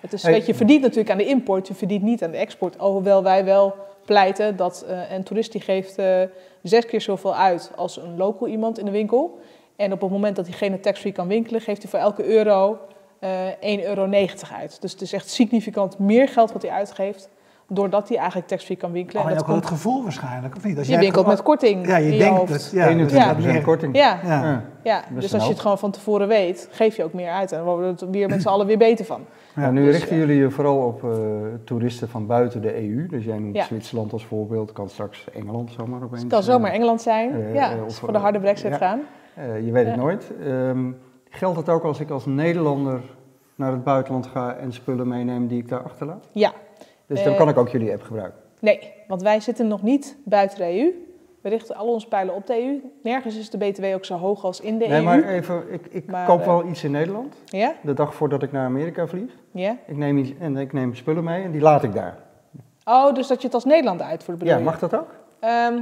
het 0.00 0.12
is, 0.12 0.22
Hey. 0.22 0.32
weet 0.32 0.40
je, 0.46 0.52
je 0.52 0.54
verdient 0.58 0.80
natuurlijk 0.82 1.10
aan 1.10 1.18
de 1.18 1.24
import, 1.26 1.68
je 1.68 1.74
verdient 1.74 2.02
niet 2.02 2.24
aan 2.24 2.30
de 2.30 2.36
export. 2.36 2.78
Alhoewel 2.78 3.22
wij 3.22 3.44
wel 3.44 3.74
pleiten 4.08 4.56
dat 4.56 4.84
eh, 4.88 5.10
een 5.10 5.22
toerist 5.22 5.52
die 5.52 5.60
geeft 5.60 5.98
eh, 5.98 6.22
zes 6.62 6.86
keer 6.86 7.00
zoveel 7.00 7.34
uit 7.34 7.70
als 7.76 7.96
een 7.96 8.16
local 8.16 8.48
iemand 8.48 8.78
in 8.78 8.84
de 8.84 8.90
winkel. 8.90 9.38
En 9.76 9.92
op 9.92 10.00
het 10.00 10.10
moment 10.10 10.36
dat 10.36 10.44
diegene 10.44 10.80
tax-free 10.80 11.12
kan 11.12 11.28
winkelen, 11.28 11.60
geeft 11.60 11.82
hij 11.82 11.90
voor 11.90 12.00
elke 12.00 12.24
euro 12.24 12.78
eh 13.18 13.48
1,90 13.48 13.84
euro 13.84 14.10
uit. 14.54 14.80
Dus 14.80 14.92
het 14.92 15.00
is 15.00 15.12
echt 15.12 15.30
significant 15.30 15.98
meer 15.98 16.28
geld 16.28 16.52
wat 16.52 16.62
hij 16.62 16.70
uitgeeft, 16.70 17.28
doordat 17.70 18.08
hij 18.08 18.16
eigenlijk 18.16 18.48
tax-free 18.48 18.76
kan 18.76 18.92
winkelen. 18.92 19.22
Oh, 19.22 19.28
En 19.28 19.34
en 19.34 19.38
dat 19.38 19.48
ook 19.48 19.52
wel 19.52 19.60
het 19.62 19.70
gevoel 19.72 20.02
waarschijnlijk, 20.02 20.56
of 20.56 20.64
niet? 20.64 20.76
Als 20.78 20.86
je 20.86 20.92
jij 20.92 21.00
winkelt 21.00 21.20
gewoon- 21.24 21.36
met 21.36 21.46
korting 21.46 21.86
Ja, 21.86 21.96
je 21.96 22.12
in 22.12 22.18
denkt 22.18 22.38
hoofd. 22.38 22.52
dat... 22.52 22.70
Ja, 22.72 22.86
21% 22.88 23.28
dat 23.28 23.38
is 23.46 23.52
meer- 23.52 23.62
korting. 23.62 23.96
Ja, 23.96 24.18
Ja. 24.24 24.42
Ja. 24.44 24.62
ja. 24.82 25.02
Dus 25.14 25.34
als 25.34 25.42
je 25.44 25.50
het 25.50 25.60
gewoon 25.60 25.78
van 25.78 25.90
tevoren 25.90 26.28
weet, 26.28 26.68
geef 26.70 26.96
je 26.96 27.04
ook 27.04 27.12
meer 27.12 27.30
uit. 27.30 27.52
En 27.52 27.58
dan 27.58 27.66
worden 27.66 27.94
we 27.96 28.04
er 28.06 28.10
weer 28.10 28.28
met 28.28 28.42
z'n 28.42 28.48
allen 28.48 28.66
weer 28.66 28.78
beter 28.78 29.04
van. 29.04 29.20
Ja. 29.56 29.70
Nu 29.70 29.84
Dus, 29.84 29.96
richten 29.96 30.16
ja. 30.16 30.20
jullie 30.26 30.36
je 30.40 30.50
vooral 30.50 30.76
op 30.86 31.04
eh, 31.04 31.10
toeristen 31.64 32.08
van 32.08 32.26
buiten 32.26 32.60
de 32.62 32.76
EU. 32.82 33.06
Dus 33.06 33.24
jij 33.24 33.38
noemt 33.38 33.56
Ja. 33.56 33.64
Zwitserland 33.64 34.12
als 34.12 34.24
voorbeeld, 34.24 34.72
kan 34.72 34.88
straks 34.88 35.24
Engeland 35.34 35.72
zomaar 35.72 36.02
opeens. 36.02 36.22
Het 36.22 36.30
kan 36.32 36.42
zomaar 36.42 36.70
Engeland 36.72 37.02
zijn. 37.02 37.32
eh, 37.32 37.54
ja, 37.54 37.72
eh, 37.72 37.84
of, 37.84 37.94
voor 37.94 38.12
de 38.12 38.18
harde 38.18 38.40
brexit 38.40 38.70
ja. 38.70 38.76
gaan. 38.76 39.00
Eh, 39.34 39.64
je 39.66 39.72
weet 39.72 39.86
het 39.86 39.94
Ja. 39.94 40.00
nooit. 40.00 40.30
Ehm, 40.46 40.90
geldt 41.30 41.56
het 41.56 41.68
ook 41.68 41.82
als 41.84 42.00
ik 42.00 42.10
als 42.10 42.26
Nederlander 42.26 43.00
naar 43.54 43.72
het 43.72 43.84
buitenland 43.84 44.26
ga 44.26 44.54
en 44.54 44.72
spullen 44.72 45.08
meeneem 45.08 45.46
die 45.46 45.58
ik 45.58 45.68
daar 45.68 45.82
achterlaat? 45.82 46.28
Ja, 46.32 46.52
Dus 47.08 47.22
dan 47.22 47.32
Eh, 47.32 47.38
kan 47.38 47.48
ik 47.48 47.56
ook 47.56 47.68
jullie 47.68 47.92
app 47.92 48.02
gebruiken. 48.02 48.40
nee, 48.60 48.92
want 49.08 49.22
wij 49.22 49.40
zitten 49.40 49.68
nog 49.68 49.82
niet 49.82 50.16
buiten 50.24 50.58
de 50.58 50.64
EU. 50.64 50.92
We 51.40 51.48
richten 51.48 51.76
al 51.76 51.86
onze 51.86 52.08
pijlen 52.08 52.34
op 52.34 52.46
de 52.46 52.62
EU. 52.62 52.80
Nergens 53.02 53.36
is 53.36 53.50
de 53.50 53.58
BTW 53.58 53.84
ook 53.84 54.04
zo 54.04 54.16
hoog 54.16 54.44
als 54.44 54.60
in 54.60 54.78
de 54.78 54.86
Nee, 54.86 54.96
EU. 54.96 55.04
maar 55.04 55.22
even, 55.28 55.62
ik, 55.72 55.86
ik 55.90 56.06
Maar, 56.06 56.26
koop 56.26 56.40
eh, 56.40 56.46
wel 56.46 56.66
iets 56.66 56.84
in 56.84 56.90
Nederland. 56.90 57.34
Ja? 57.44 57.74
De 57.82 57.94
dag 57.94 58.14
voordat 58.14 58.42
ik 58.42 58.52
naar 58.52 58.64
Amerika 58.64 59.06
vlieg. 59.06 59.30
Ja? 59.52 59.76
Ik 59.86 59.96
neem, 59.96 60.18
iets, 60.18 60.32
en 60.38 60.56
ik 60.56 60.72
neem 60.72 60.94
spullen 60.94 61.24
mee 61.24 61.42
en 61.44 61.50
die 61.50 61.60
laat 61.60 61.82
ik 61.82 61.94
daar. 61.94 62.18
Oh, 62.84 63.14
dus 63.14 63.26
dat 63.26 63.38
je 63.40 63.46
het 63.46 63.54
als 63.54 63.64
Nederland 63.64 64.02
uitvoert 64.02 64.38
bedoel 64.38 64.54
Ja, 64.54 64.60
mag 64.60 64.78
dat 64.78 64.94
ook? 64.94 65.14
Ehm, 65.40 65.78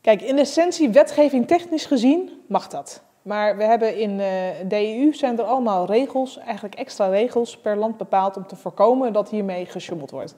kijk, 0.00 0.22
in 0.22 0.38
essentie, 0.38 0.88
wetgeving 0.88 1.46
technisch 1.46 1.86
gezien, 1.86 2.30
mag 2.48 2.68
dat. 2.68 3.02
Maar 3.24 3.56
we 3.56 3.64
hebben 3.64 3.98
in 3.98 4.20
eh, 4.20 4.26
de 4.68 4.96
EU 4.96 5.14
zijn 5.14 5.38
er 5.38 5.44
allemaal 5.44 5.86
regels, 5.86 6.38
eigenlijk 6.38 6.74
extra 6.74 7.08
regels 7.08 7.58
per 7.58 7.76
land 7.76 7.96
bepaald 7.96 8.36
om 8.36 8.46
te 8.46 8.56
voorkomen 8.56 9.12
dat 9.12 9.30
hiermee 9.30 9.66
gesjoemeld 9.66 10.10
wordt. 10.10 10.36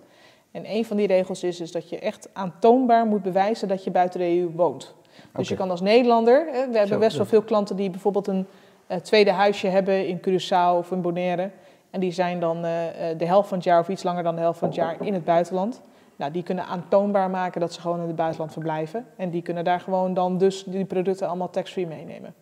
En 0.50 0.70
een 0.70 0.84
van 0.84 0.96
die 0.96 1.06
regels 1.06 1.42
is, 1.42 1.60
is 1.60 1.72
dat 1.72 1.88
je 1.88 1.98
echt 1.98 2.28
aantoonbaar 2.32 3.06
moet 3.06 3.22
bewijzen 3.22 3.68
dat 3.68 3.84
je 3.84 3.90
buiten 3.90 4.20
de 4.20 4.38
EU 4.38 4.50
woont. 4.54 4.94
Dus 5.32 5.48
je 5.48 5.54
kan 5.54 5.70
als 5.70 5.80
Nederlander, 5.80 6.44
we 6.44 6.58
hebben 6.58 6.86
Zo, 6.86 6.98
best 6.98 7.16
wel 7.16 7.26
veel 7.26 7.42
klanten 7.42 7.76
die 7.76 7.90
bijvoorbeeld 7.90 8.26
een 8.26 8.46
eh, 8.86 8.98
tweede 8.98 9.30
huisje 9.30 9.66
hebben 9.66 10.06
in 10.06 10.20
Curaçao 10.20 10.78
of 10.78 10.90
in 10.90 11.00
Bonaire. 11.00 11.50
En 11.90 12.00
die 12.00 12.12
zijn 12.12 12.40
dan 12.40 12.56
eh, 12.56 12.72
de 13.16 13.26
helft 13.26 13.48
van 13.48 13.56
het 13.56 13.66
jaar 13.66 13.80
of 13.80 13.88
iets 13.88 14.02
langer 14.02 14.22
dan 14.22 14.34
de 14.34 14.40
helft 14.40 14.58
van 14.58 14.68
het 14.68 14.76
jaar 14.76 14.96
in 15.00 15.14
het 15.14 15.24
buitenland. 15.24 15.82
Nou, 16.16 16.32
die 16.32 16.42
kunnen 16.42 16.66
aantoonbaar 16.66 17.30
maken 17.30 17.60
dat 17.60 17.72
ze 17.72 17.80
gewoon 17.80 18.00
in 18.00 18.06
het 18.06 18.16
buitenland 18.16 18.52
verblijven. 18.52 19.06
En 19.16 19.30
die 19.30 19.42
kunnen 19.42 19.64
daar 19.64 19.80
gewoon 19.80 20.14
dan 20.14 20.38
dus 20.38 20.64
die 20.64 20.84
producten 20.84 21.28
allemaal 21.28 21.50
tax-free 21.50 21.86
meenemen. 21.86 22.34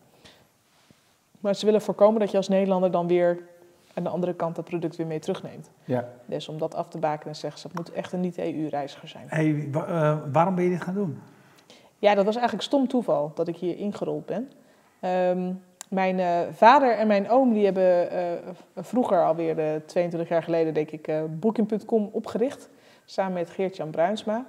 Maar 1.44 1.54
ze 1.54 1.64
willen 1.64 1.80
voorkomen 1.82 2.20
dat 2.20 2.30
je 2.30 2.36
als 2.36 2.48
Nederlander 2.48 2.90
dan 2.90 3.06
weer 3.06 3.38
aan 3.94 4.02
de 4.02 4.08
andere 4.08 4.34
kant 4.34 4.56
dat 4.56 4.64
product 4.64 4.96
weer 4.96 5.06
mee 5.06 5.18
terugneemt. 5.18 5.70
Ja. 5.84 6.08
Dus 6.26 6.48
om 6.48 6.58
dat 6.58 6.74
af 6.74 6.88
te 6.88 6.98
bakenen 6.98 7.36
zeggen 7.36 7.60
ze, 7.60 7.66
het 7.66 7.76
moet 7.76 7.92
echt 7.92 8.12
een 8.12 8.20
niet-EU-reiziger 8.20 9.08
zijn. 9.08 9.24
Hey, 9.28 9.68
wa- 9.72 9.86
eh, 9.86 10.16
waarom 10.32 10.54
ben 10.54 10.64
je 10.64 10.70
dit 10.70 10.80
gaan 10.82 10.94
doen? 10.94 11.18
Ja, 11.98 12.14
dat 12.14 12.24
was 12.24 12.34
eigenlijk 12.34 12.64
stom 12.64 12.88
toeval 12.88 13.32
dat 13.34 13.48
ik 13.48 13.56
hier 13.56 13.76
ingerold 13.78 14.26
ben. 14.26 14.50
Ehm, 15.00 15.52
mijn 15.88 16.18
eh, 16.20 16.38
vader 16.52 16.96
en 16.96 17.06
mijn 17.06 17.30
oom 17.30 17.52
die 17.52 17.64
hebben 17.64 18.10
eh, 18.10 18.22
vroeger 18.76 19.24
alweer 19.24 19.58
eh 19.58 19.80
22 19.86 20.28
jaar 20.28 20.42
geleden, 20.42 20.74
denk 20.74 20.90
ik, 20.90 21.10
Booking.com 21.40 22.08
opgericht. 22.12 22.68
Samen 23.04 23.32
met 23.32 23.50
Geert-Jan 23.50 23.90
Bruinsma. 23.90 24.46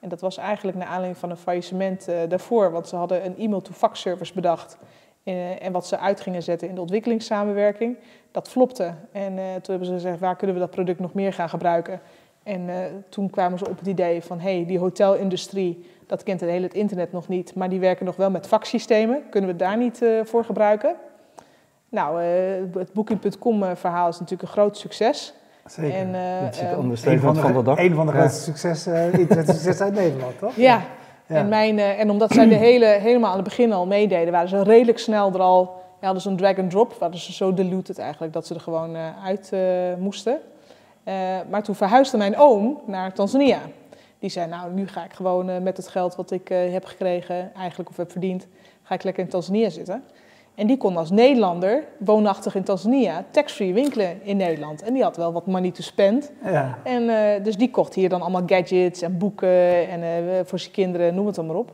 En 0.00 0.08
dat 0.08 0.20
was 0.20 0.36
eigenlijk 0.36 0.76
naar 0.78 0.86
aanleiding 0.86 1.16
van 1.18 1.30
een 1.30 1.36
faillissement 1.36 2.06
daarvoor. 2.28 2.70
Want 2.70 2.88
ze 2.88 2.96
hadden 2.96 3.24
een 3.24 3.36
e-mail-to-fax 3.38 4.00
service 4.00 4.34
bedacht. 4.34 4.78
Eh, 5.26 5.62
en 5.66 5.72
wat 5.72 5.86
ze 5.86 5.98
uit 5.98 6.20
gingen 6.20 6.42
zetten 6.42 6.68
in 6.68 6.74
de 6.74 6.80
ontwikkelingssamenwerking. 6.80 7.96
Dat 8.30 8.48
flopte. 8.48 8.94
En 9.12 9.38
eh, 9.38 9.44
toen 9.44 9.62
hebben 9.66 9.86
ze 9.86 9.92
gezegd, 9.92 10.18
waar 10.20 10.36
kunnen 10.36 10.56
we 10.56 10.62
dat 10.62 10.70
product 10.70 11.00
nog 11.00 11.14
meer 11.14 11.32
gaan 11.32 11.48
gebruiken? 11.48 12.00
En 12.42 12.68
eh, 12.68 12.76
toen 13.08 13.30
kwamen 13.30 13.58
ze 13.58 13.68
op 13.68 13.78
het 13.78 13.86
idee 13.86 14.22
van, 14.22 14.40
hé, 14.40 14.54
hey, 14.56 14.66
die 14.66 14.78
hotelindustrie, 14.78 15.90
dat 16.06 16.22
kent 16.22 16.40
het 16.40 16.50
hele 16.50 16.64
het 16.64 16.74
internet 16.74 17.12
nog 17.12 17.28
niet, 17.28 17.54
maar 17.54 17.68
die 17.68 17.80
werken 17.80 18.04
nog 18.06 18.16
wel 18.16 18.30
met 18.30 18.46
faxsystemen. 18.46 19.22
Kunnen 19.30 19.50
we 19.50 19.56
het 19.56 19.64
daar 19.70 19.76
niet 19.78 20.02
eh, 20.02 20.08
voor 20.24 20.44
gebruiken? 20.44 20.94
Nou, 21.88 22.22
eh, 22.22 22.28
het 22.78 22.92
Booking.com 22.92 23.62
eh, 23.62 23.70
verhaal 23.74 24.08
is 24.08 24.18
natuurlijk 24.18 24.42
een 24.48 24.54
groot 24.54 24.76
succes. 24.76 25.34
Zeker. 25.64 25.94
En, 25.98 26.14
eh, 26.14 26.40
Dat 26.42 26.54
is 26.54 26.60
het 26.60 26.68
ehm, 26.68 26.78
een 26.78 26.84
understatement 26.84 27.38
van 27.38 27.52
de 27.52 27.62
dag. 27.62 27.78
Een 27.78 27.94
van 27.94 28.06
de 28.06 28.12
Ja. 28.12 28.18
grootste 28.18 28.42
succes, 28.42 28.86
eh, 28.86 29.12
internetsuccessen 29.18 29.84
uit 29.84 29.94
Nederland, 29.94 30.38
toch? 30.38 30.56
Ja, 30.56 30.62
Ja. 30.76 30.82
En, 31.26 31.48
mijn, 31.48 31.78
eh, 31.78 32.00
en 32.00 32.10
omdat 32.10 32.32
zij 32.32 32.48
de 32.48 32.54
hele, 32.54 32.86
helemaal 32.86 33.30
aan 33.30 33.36
het 33.36 33.44
begin 33.44 33.72
al 33.72 33.86
meededen, 33.86 34.32
waren 34.32 34.48
ze 34.48 34.62
redelijk 34.62 34.98
snel 34.98 35.32
er 35.32 35.40
al. 35.40 35.84
Ja, 36.00 36.04
hadden 36.04 36.22
ze 36.22 36.28
een 36.28 36.36
drag 36.36 36.58
and 36.58 36.70
drop, 36.70 36.92
waren 36.92 37.18
ze 37.18 37.32
zo 37.32 37.54
diluted 37.54 37.98
eigenlijk 37.98 38.32
dat 38.32 38.46
ze 38.46 38.54
er 38.54 38.60
gewoon 38.60 38.96
eh, 38.96 39.24
uit 39.24 39.52
eh, 39.52 39.60
moesten. 39.98 40.38
Maar 41.50 41.62
toen 41.62 41.74
verhuisde 41.74 42.16
mijn 42.16 42.36
oom 42.36 42.80
naar 42.86 43.12
Tanzania. 43.12 43.60
Die 44.18 44.30
zei, 44.30 44.48
nou 44.48 44.72
nu 44.72 44.88
ga 44.88 45.04
ik 45.04 45.12
gewoon 45.12 45.62
met 45.62 45.76
het 45.76 45.88
geld 45.88 46.16
wat 46.16 46.30
ik 46.30 46.48
heb 46.48 46.84
gekregen, 46.84 47.54
eigenlijk 47.54 47.88
of 47.88 47.96
heb 47.96 48.10
verdiend, 48.10 48.46
ga 48.82 48.94
ik 48.94 49.02
lekker 49.02 49.22
in 49.22 49.28
Tanzania 49.28 49.70
zitten. 49.70 50.04
En 50.56 50.66
die 50.66 50.76
kon 50.76 50.96
als 50.96 51.10
Nederlander, 51.10 51.84
woonachtig 51.98 52.54
in 52.54 52.62
Tanzania, 52.62 53.24
tax-free 53.30 53.72
winkelen 53.72 54.22
in 54.22 54.36
Nederland. 54.36 54.82
En 54.82 54.94
die 54.94 55.02
had 55.02 55.16
wel 55.16 55.32
wat 55.32 55.46
money 55.46 55.70
to 55.70 55.82
spend. 55.82 56.32
Ja. 56.44 56.78
En 56.82 57.08
eh, 57.08 57.44
dus 57.44 57.56
die 57.56 57.70
kocht 57.70 57.94
hier 57.94 58.08
dan 58.08 58.20
allemaal 58.20 58.42
gadgets 58.46 59.02
en 59.02 59.18
boeken 59.18 59.88
en 59.88 60.02
eh, 60.02 60.40
voor 60.44 60.58
zijn 60.58 60.72
kinderen, 60.72 61.14
noem 61.14 61.26
het 61.26 61.34
dan 61.34 61.46
maar 61.46 61.56
op. 61.56 61.72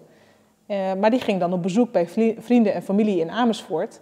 Eh, 0.67 0.95
maar 1.01 1.11
die 1.11 1.21
ging 1.21 1.41
dan 1.41 1.53
op 1.53 1.63
bezoek 1.63 1.93
bij 1.93 2.09
vrienden 2.39 2.75
en 2.75 2.83
familie 2.83 3.21
in 3.21 3.31
Amersfoort. 3.31 4.01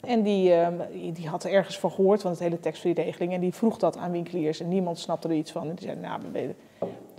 En 0.00 0.22
die, 0.22 0.52
eh, 0.52 0.68
die 1.12 1.28
had 1.28 1.44
er 1.44 1.52
ergens 1.52 1.78
van 1.78 1.90
gehoord, 1.90 2.22
van 2.22 2.30
het 2.30 2.40
hele 2.40 2.60
tax-free 2.60 2.94
regeling. 2.94 3.32
En 3.32 3.40
die 3.40 3.54
vroeg 3.54 3.78
dat 3.78 3.96
aan 3.96 4.10
winkeliers 4.10 4.60
en 4.60 4.68
niemand 4.68 4.98
snapte 4.98 5.28
er 5.28 5.34
iets 5.34 5.52
van. 5.52 5.68
En 5.68 5.74
die 5.74 5.88
zei, 5.88 5.98
nou. 6.00 6.20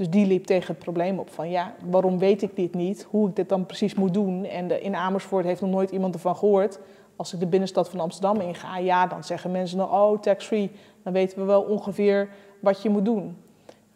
Dus 0.01 0.09
die 0.09 0.25
liep 0.25 0.45
tegen 0.45 0.67
het 0.67 0.83
probleem 0.83 1.19
op 1.19 1.29
van, 1.29 1.49
ja, 1.49 1.73
waarom 1.85 2.19
weet 2.19 2.41
ik 2.41 2.55
dit 2.55 2.73
niet? 2.73 3.07
Hoe 3.09 3.29
ik 3.29 3.35
dit 3.35 3.49
dan 3.49 3.65
precies 3.65 3.95
moet 3.95 4.13
doen? 4.13 4.45
En 4.45 4.83
in 4.83 4.95
Amersfoort 4.95 5.45
heeft 5.45 5.61
nog 5.61 5.69
nooit 5.69 5.91
iemand 5.91 6.13
ervan 6.13 6.35
gehoord. 6.35 6.79
Als 7.15 7.33
ik 7.33 7.39
de 7.39 7.47
binnenstad 7.47 7.89
van 7.89 7.99
Amsterdam 7.99 8.39
inga, 8.39 8.77
ja, 8.77 9.07
dan 9.07 9.23
zeggen 9.23 9.51
mensen 9.51 9.77
nog, 9.77 9.91
oh, 9.91 10.19
tax-free. 10.19 10.71
Dan 11.03 11.13
weten 11.13 11.39
we 11.39 11.43
wel 11.43 11.61
ongeveer 11.61 12.29
wat 12.59 12.81
je 12.81 12.89
moet 12.89 13.05
doen. 13.05 13.37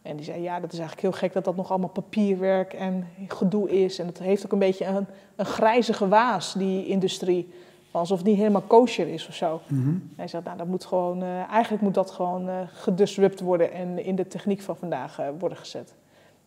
En 0.02 0.16
die 0.16 0.26
zei, 0.26 0.42
ja, 0.42 0.60
dat 0.60 0.74
is 0.74 0.80
eigenlijk 0.80 1.02
heel 1.02 1.20
gek 1.20 1.34
dat 1.34 1.44
dat 1.44 1.56
nog 1.56 1.70
allemaal 1.70 1.90
papierwerk 1.90 2.74
en 2.74 3.08
gedoe 3.28 3.70
is. 3.70 4.00
En 4.00 4.08
het 4.08 4.20
heeft 4.20 4.46
ook 4.46 4.52
een 4.52 4.60
beetje 4.60 4.86
een, 4.86 5.08
een 5.36 5.46
grijzige 5.46 6.08
waas, 6.08 6.54
die 6.54 6.88
industrie. 6.88 7.50
Alsof 7.96 8.24
niet 8.24 8.38
helemaal 8.38 8.62
kosher 8.62 9.08
is 9.08 9.28
of 9.28 9.36
zo. 9.36 9.62
Mhm. 9.68 9.96
Hij 10.16 10.28
zegt, 10.28 10.44
nou, 10.44 10.58
dat 10.58 10.68
moet 10.68 10.86
gewoon, 10.86 11.24
eh, 11.24 11.50
eigenlijk 11.50 11.84
moet 11.84 11.94
dat 11.94 12.12
gewoon 12.12 12.50
eh 12.50 12.60
gedisrupt 12.74 13.40
worden 13.40 13.72
en 13.72 14.06
in 14.06 14.16
de 14.16 14.28
techniek 14.28 14.62
van 14.62 14.78
vandaag 14.78 15.20
eh, 15.20 15.28
worden 15.40 15.58
gezet. 15.58 15.94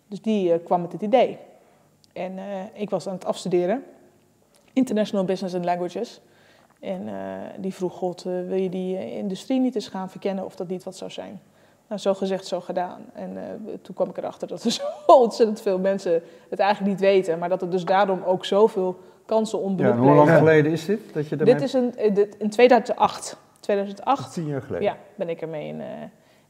Dus 0.06 0.22
die 0.22 0.58
kwam 0.58 0.80
met 0.80 0.92
het 0.92 1.02
idee. 1.02 1.38
En 2.12 2.32
ik 2.72 2.90
was 2.90 3.06
aan 3.06 3.14
het 3.14 3.24
afstuderen, 3.24 3.84
International 4.72 5.24
Business 5.24 5.54
and 5.54 5.64
Languages. 5.64 6.20
En 6.80 7.08
die 7.58 7.74
vroeg, 7.74 7.94
God, 7.94 8.22
wil 8.22 8.54
je 8.54 8.68
die 8.68 9.16
industrie 9.16 9.60
niet 9.60 9.74
eens 9.74 9.88
gaan 9.88 10.10
verkennen 10.10 10.44
of 10.44 10.56
dat 10.56 10.68
niet 10.68 10.84
wat 10.84 10.96
zou 10.96 11.10
zijn? 11.10 11.40
Nou, 11.88 12.00
zo 12.00 12.14
gezegd, 12.14 12.46
zo 12.46 12.60
gedaan. 12.60 13.04
En 13.12 13.36
toen 13.82 13.94
kwam 13.94 14.08
ik 14.08 14.16
erachter 14.16 14.48
dat 14.48 14.64
er 14.64 14.70
zo 14.80 14.82
ontzettend 15.06 15.60
veel 15.60 15.78
mensen 15.78 16.22
het 16.48 16.58
eigenlijk 16.58 16.90
niet 16.90 17.00
weten. 17.00 17.38
Maar 17.38 17.48
dat 17.48 17.62
er 17.62 17.70
dus 17.70 17.84
daarom 17.84 18.22
ook 18.22 18.44
zoveel 18.44 18.98
kansen 19.28 19.58
Ja, 19.58 19.64
onbenut 19.64 19.92
en 19.92 19.98
hoe 19.98 20.14
lang 20.14 20.30
geleden 20.30 20.72
is 20.72 20.84
dit? 20.84 21.00
Dat 21.14 21.28
je. 21.28 21.36
Dit 21.36 21.60
is 21.60 21.72
een, 21.72 21.96
eh, 21.96 22.14
dit, 22.14 22.36
in 22.38 22.50
2008. 22.50 23.36
2008 23.60 24.32
tien 24.32 24.46
jaar 24.46 24.62
geleden. 24.62 24.86
ja, 24.86 24.96
ben 25.14 25.28
ik 25.28 25.40
er 25.42 25.48
mee 25.48 25.68
in, 25.68 25.80
eh, 25.80 25.86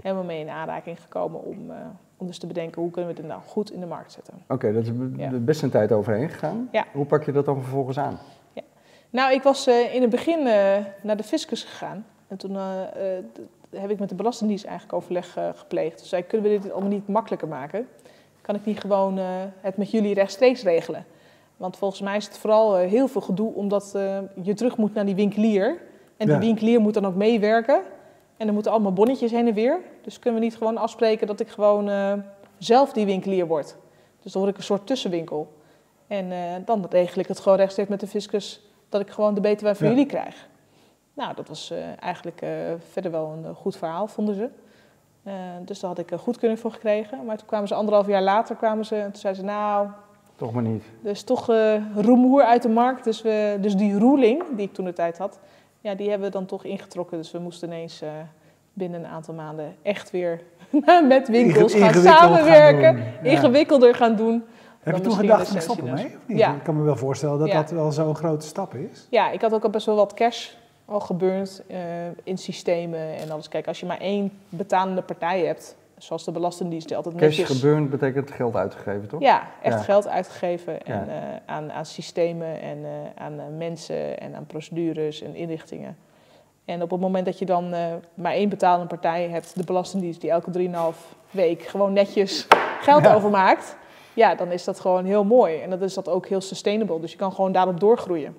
helemaal 0.03 0.25
mee 0.25 0.41
in 0.41 0.49
aanraking 0.49 1.01
gekomen 1.01 1.45
om, 1.45 1.71
eh, 1.71 1.77
om 2.17 2.27
dus 2.27 2.39
te 2.39 2.47
bedenken 2.47 2.83
hoe 2.83 2.91
kunnen 2.91 3.11
we 3.11 3.17
dit 3.21 3.27
nou 3.27 3.41
goed 3.47 3.73
in 3.73 3.81
de 3.81 3.87
markt 3.87 4.13
zetten. 4.13 4.35
Oké, 4.49 4.73
dat 4.73 4.83
is 4.83 4.91
Ja. 5.17 5.31
best 5.31 5.63
een 5.63 5.71
tijd 5.71 5.93
overheen 5.93 6.29
gegaan. 6.29 6.69
Ja. 6.73 6.85
Hoe 6.93 7.05
pak 7.05 7.25
je 7.25 7.33
dat 7.33 7.45
dan 7.45 7.63
vervolgens 7.63 7.99
aan? 7.99 8.19
Nou, 9.11 9.33
ik 9.33 9.43
was 9.43 9.67
in 9.67 10.01
het 10.01 10.11
begin 10.11 10.43
naar 11.03 11.17
de 11.17 11.23
fiscus 11.23 11.65
gegaan. 11.65 12.07
En 12.29 12.37
toen 12.37 12.57
heb 13.71 13.91
ik 13.91 13.99
met 13.99 14.09
de 14.09 14.15
Belastingdienst 14.15 14.65
eigenlijk 14.65 14.97
overleg 14.99 15.37
gepleegd. 15.55 15.99
Dus 15.99 16.09
zei, 16.09 16.23
kunnen 16.23 16.51
we 16.51 16.59
dit 16.61 16.73
allemaal 16.73 16.91
niet 16.91 17.09
makkelijker 17.09 17.49
maken? 17.49 17.89
Kan 18.41 18.55
ik 18.55 18.65
niet 18.65 18.81
gewoon 18.81 19.19
het 19.61 19.77
met 19.77 19.91
jullie 19.91 20.15
rechtstreeks 20.15 20.63
regelen? 20.63 21.05
Want 21.59 21.77
volgens 21.77 22.01
mij 22.01 22.17
is 22.17 22.25
het 22.27 22.39
vooral 22.39 22.77
eh, 22.79 22.89
heel 22.89 23.09
veel 23.09 23.21
gedoe, 23.21 23.55
omdat 23.55 23.95
eh, 23.95 24.19
je 24.43 24.55
terug 24.55 24.77
moet 24.77 24.95
naar 24.95 25.05
die 25.07 25.15
winkelier. 25.15 25.69
En 26.17 26.27
die 26.27 26.35
Ja. 26.35 26.41
winkelier 26.41 26.81
moet 26.81 26.95
dan 26.95 27.07
ook 27.07 27.15
meewerken. 27.15 27.81
En 28.37 28.47
er 28.47 28.53
moeten 28.53 28.73
allemaal 28.73 28.93
bonnetjes 28.93 29.31
heen 29.31 29.47
en 29.49 29.55
weer. 29.55 29.79
Dus 30.03 30.19
kunnen 30.19 30.41
we 30.41 30.47
niet 30.47 30.57
gewoon 30.57 30.77
afspreken 30.77 31.27
dat 31.27 31.41
ik 31.41 31.49
gewoon 31.49 31.89
eh, 31.89 32.13
zelf 32.59 32.93
die 32.93 33.07
winkelier 33.07 33.47
word? 33.47 33.77
Dus 34.23 34.33
dan 34.33 34.43
word 34.43 34.55
ik 34.55 34.59
een 34.61 34.67
soort 34.67 34.87
tussenwinkel. 34.87 35.53
En 36.07 36.33
dan 36.65 36.87
regel 36.91 37.21
ik 37.21 37.29
het 37.29 37.41
gewoon 37.41 37.59
rechtstreeks 37.59 37.89
met 37.89 38.01
de 38.01 38.07
fiscus 38.07 38.61
dat 38.89 39.01
ik 39.01 39.11
gewoon 39.11 39.35
de 39.35 39.41
btw 39.41 39.65
van 39.67 39.75
Ja. 39.79 39.89
jullie 39.89 40.07
krijg. 40.07 40.49
Nou, 41.15 41.35
dat 41.35 41.49
was 41.49 41.73
eigenlijk 42.01 42.47
verder 42.91 43.11
wel 43.11 43.39
een 43.45 43.55
goed 43.55 43.77
verhaal, 43.77 44.07
vonden 44.07 44.35
ze. 44.35 44.49
Dus 45.65 45.81
daar 45.81 45.91
had 45.91 45.99
ik 45.99 46.11
een 46.11 46.19
goedkeuring 46.19 46.61
voor 46.61 46.73
gekregen. 46.73 47.25
Maar 47.25 47.37
toen 47.37 47.47
kwamen 47.47 47.69
ze 47.69 47.75
anderhalf 47.75 48.07
jaar 48.07 48.23
later, 48.23 48.57
kwamen 48.57 48.85
ze, 48.87 48.95
en 48.97 49.11
toen 49.13 49.21
zeiden 49.21 49.43
ze, 49.43 49.49
nou, 49.49 49.89
Toch 50.39 50.53
maar 50.53 50.63
niet. 50.63 50.83
is 51.03 51.23
toch 51.23 51.51
eh 51.51 51.75
rumoer 51.95 52.43
uit 52.43 52.63
de 52.63 52.69
markt. 52.69 53.05
Dus, 53.05 53.23
we, 53.23 53.59
dus 53.61 53.77
die 53.77 53.99
ruling, 53.99 54.43
die 54.57 54.67
ik 54.67 54.75
toen 54.75 54.85
de 54.85 54.93
tijd 54.93 55.19
had, 55.19 55.39
ja, 55.81 55.95
die 55.95 56.09
hebben 56.09 56.27
we 56.29 56.33
dan 56.33 56.47
toch 56.47 56.65
ingetrokken. 56.65 57.17
Dus 57.19 57.31
we 57.31 57.39
moesten 57.39 57.69
ineens 57.69 58.03
eh, 58.03 58.09
binnen 58.73 59.01
een 59.01 59.07
aantal 59.11 59.35
maanden 59.35 59.75
echt 59.83 60.11
weer 60.11 60.41
met 61.09 61.29
winkels 61.29 61.75
Inge- 61.75 61.93
gaan 61.93 62.03
samenwerken. 62.03 62.97
Ja. 63.23 63.31
ingewikkelder 63.31 63.95
gaan 63.95 64.17
doen. 64.17 64.45
Heb 64.81 64.97
je 64.97 65.03
toen 65.03 65.13
gedacht, 65.13 65.55
ik 65.55 65.61
stop 65.61 65.79
ermee? 65.79 66.05
Of 66.07 66.11
niet? 66.27 66.39
Ja. 66.39 66.55
Ik 66.55 66.63
kan 66.63 66.77
me 66.77 66.83
wel 66.83 66.97
voorstellen 66.97 67.39
dat 67.39 67.49
Ja. 67.49 67.55
dat 67.55 67.71
wel 67.71 67.93
zo'n 67.93 68.15
grote 68.15 68.47
stap 68.47 68.75
is. 68.75 69.07
Ja, 69.11 69.31
ik 69.31 69.41
had 69.41 69.53
ook 69.53 69.63
al 69.65 69.71
best 69.71 69.87
wel 69.87 69.97
wat 69.97 70.15
cash 70.15 70.49
al 70.85 71.01
geburnt 71.01 71.63
eh, 71.67 71.79
in 72.23 72.39
systemen 72.39 73.17
en 73.17 73.31
alles. 73.31 73.49
Kijk, 73.49 73.67
als 73.67 73.81
je 73.81 73.87
maar 73.87 74.01
één 74.01 74.33
betalende 74.49 75.03
partij 75.03 75.41
hebt, 75.47 75.77
zoals 75.99 76.25
de 76.25 76.33
Belastingdienst, 76.33 76.87
die 76.89 76.97
altijd 76.97 77.15
Cash 77.15 77.37
netjes... 77.39 77.61
geburnt 77.61 77.91
betekent 77.91 78.31
geld 78.31 78.57
uitgegeven, 78.57 79.09
toch? 79.09 79.21
Ja, 79.21 79.43
echt 79.63 79.77
Ja. 79.77 79.83
geld 79.83 80.09
uitgegeven 80.09 80.85
en, 80.85 81.05
Ja. 81.07 81.13
eh, 81.13 81.41
aan, 81.55 81.73
aan 81.73 81.87
systemen 81.87 82.61
en 82.61 82.79
eh, 82.85 82.91
aan 83.25 83.39
eh, 83.41 83.45
mensen 83.57 84.21
en 84.21 84.35
aan 84.35 84.47
procedures 84.47 85.23
en 85.23 85.35
inrichtingen. 85.35 85.97
En 86.65 86.83
op 86.83 86.91
het 86.91 87.01
moment 87.01 87.25
dat 87.25 87.39
je 87.39 87.45
dan 87.45 87.75
maar 88.15 88.33
één 88.33 88.49
betalende 88.49 88.87
partij 88.87 89.29
hebt, 89.29 89.57
de 89.57 89.65
Belastingdienst, 89.65 90.21
die 90.21 90.31
elke 90.31 90.51
3,5 90.51 91.17
week 91.31 91.63
gewoon 91.63 91.93
netjes 91.93 92.47
geld 92.81 93.05
Ja. 93.05 93.15
overmaakt, 93.15 93.77
ja, 94.15 94.35
dan 94.35 94.53
is 94.53 94.65
dat 94.65 94.81
gewoon 94.81 95.05
heel 95.05 95.25
mooi. 95.25 95.61
En 95.61 95.71
dan 95.71 95.83
is 95.83 95.95
dat 95.95 96.09
ook 96.09 96.27
heel 96.29 96.41
sustainable, 96.41 97.01
dus 97.01 97.11
je 97.13 97.17
kan 97.19 97.33
gewoon 97.33 97.53
daarop 97.53 97.81
doorgroeien. 97.81 98.37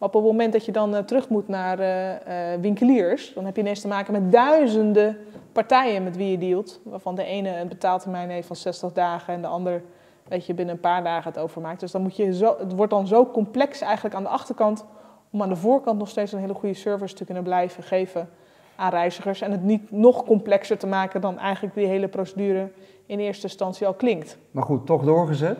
Maar 0.00 0.08
op 0.08 0.14
het 0.14 0.24
moment 0.24 0.52
dat 0.52 0.64
je 0.64 0.72
dan 0.72 0.94
eh, 0.94 1.02
terug 1.02 1.28
moet 1.28 1.48
naar 1.48 1.78
eh, 1.78 2.52
eh, 2.52 2.60
winkeliers, 2.60 3.34
dan 3.34 3.44
heb 3.44 3.56
je 3.56 3.62
ineens 3.62 3.80
te 3.80 3.88
maken 3.88 4.12
met 4.12 4.32
duizenden 4.32 5.16
partijen 5.52 6.04
met 6.04 6.16
wie 6.16 6.30
je 6.30 6.38
dealt. 6.38 6.80
Waarvan 6.84 7.14
de 7.14 7.24
ene 7.24 7.56
een 7.56 7.68
betaaltermijn 7.68 8.30
heeft 8.30 8.46
van 8.46 8.56
60 8.56 8.92
dagen 8.92 9.34
en 9.34 9.40
de 9.40 9.46
ander 9.46 9.82
weet 10.28 10.46
je, 10.46 10.54
binnen 10.54 10.74
een 10.74 10.80
paar 10.80 11.04
dagen 11.04 11.32
het 11.32 11.40
overmaakt. 11.40 11.80
Dus 11.80 11.90
dan 11.90 12.02
moet 12.02 12.16
je 12.16 12.34
zo, 12.34 12.56
het 12.58 12.74
wordt 12.74 12.92
dan 12.92 13.06
zo 13.06 13.26
complex 13.26 13.80
eigenlijk 13.80 14.14
aan 14.14 14.22
de 14.22 14.28
achterkant 14.28 14.84
om 15.30 15.42
aan 15.42 15.48
de 15.48 15.56
voorkant 15.56 15.98
nog 15.98 16.08
steeds 16.08 16.32
een 16.32 16.38
hele 16.40 16.54
goede 16.54 16.74
service 16.74 17.14
te 17.14 17.24
kunnen 17.24 17.42
blijven 17.42 17.82
geven 17.82 18.28
aan 18.76 18.90
reizigers. 18.90 19.40
En 19.40 19.50
het 19.50 19.62
niet 19.62 19.90
nog 19.90 20.24
complexer 20.24 20.78
te 20.78 20.86
maken 20.86 21.20
dan 21.20 21.38
eigenlijk 21.38 21.74
die 21.74 21.86
hele 21.86 22.08
procedure 22.08 22.70
in 23.06 23.18
eerste 23.18 23.46
instantie 23.46 23.86
al 23.86 23.94
klinkt. 23.94 24.38
Maar 24.50 24.64
goed, 24.64 24.86
toch 24.86 25.04
doorgezet. 25.04 25.58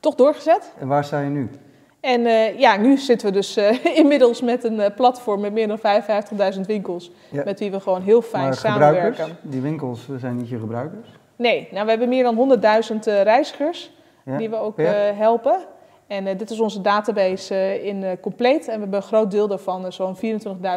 Toch 0.00 0.14
doorgezet. 0.14 0.72
En 0.78 0.88
waar 0.88 1.04
sta 1.04 1.20
je 1.20 1.30
nu? 1.30 1.50
En 2.04 2.26
eh, 2.26 2.58
ja, 2.58 2.76
nu 2.76 2.96
zitten 2.96 3.26
we 3.26 3.32
dus 3.32 3.56
eh, 3.56 3.84
inmiddels 4.02 4.40
met 4.40 4.64
een 4.64 4.80
eh, 4.80 4.94
platform 4.94 5.40
met 5.40 5.52
meer 5.52 5.68
dan 5.68 5.78
55.000 6.54 6.60
winkels. 6.66 7.10
Ja. 7.30 7.42
Met 7.44 7.58
wie 7.58 7.70
we 7.70 7.80
gewoon 7.80 8.02
heel 8.02 8.22
fijn 8.22 8.42
maar 8.42 8.54
samenwerken. 8.54 9.38
die 9.42 9.60
winkels 9.60 10.08
zijn 10.18 10.36
niet 10.36 10.48
je 10.48 10.58
gebruikers. 10.58 11.08
Nee, 11.36 11.68
nou, 11.70 11.84
we 11.84 11.90
hebben 11.90 12.08
meer 12.08 12.22
dan 12.22 12.58
100.000 12.92 12.98
eh, 13.04 13.22
reizigers 13.22 13.90
Ja? 14.24 14.36
die 14.36 14.50
we 14.50 14.56
ook 14.56 14.80
helpen. 15.16 15.56
En 16.06 16.36
dit 16.36 16.50
is 16.50 16.60
onze 16.60 16.80
database 16.80 17.82
in 17.82 18.18
compleet. 18.20 18.68
En 18.68 18.74
we 18.74 18.80
hebben 18.80 18.94
een 18.94 19.06
groot 19.06 19.30
deel 19.30 19.48
daarvan, 19.48 19.92
zo'n 19.92 20.16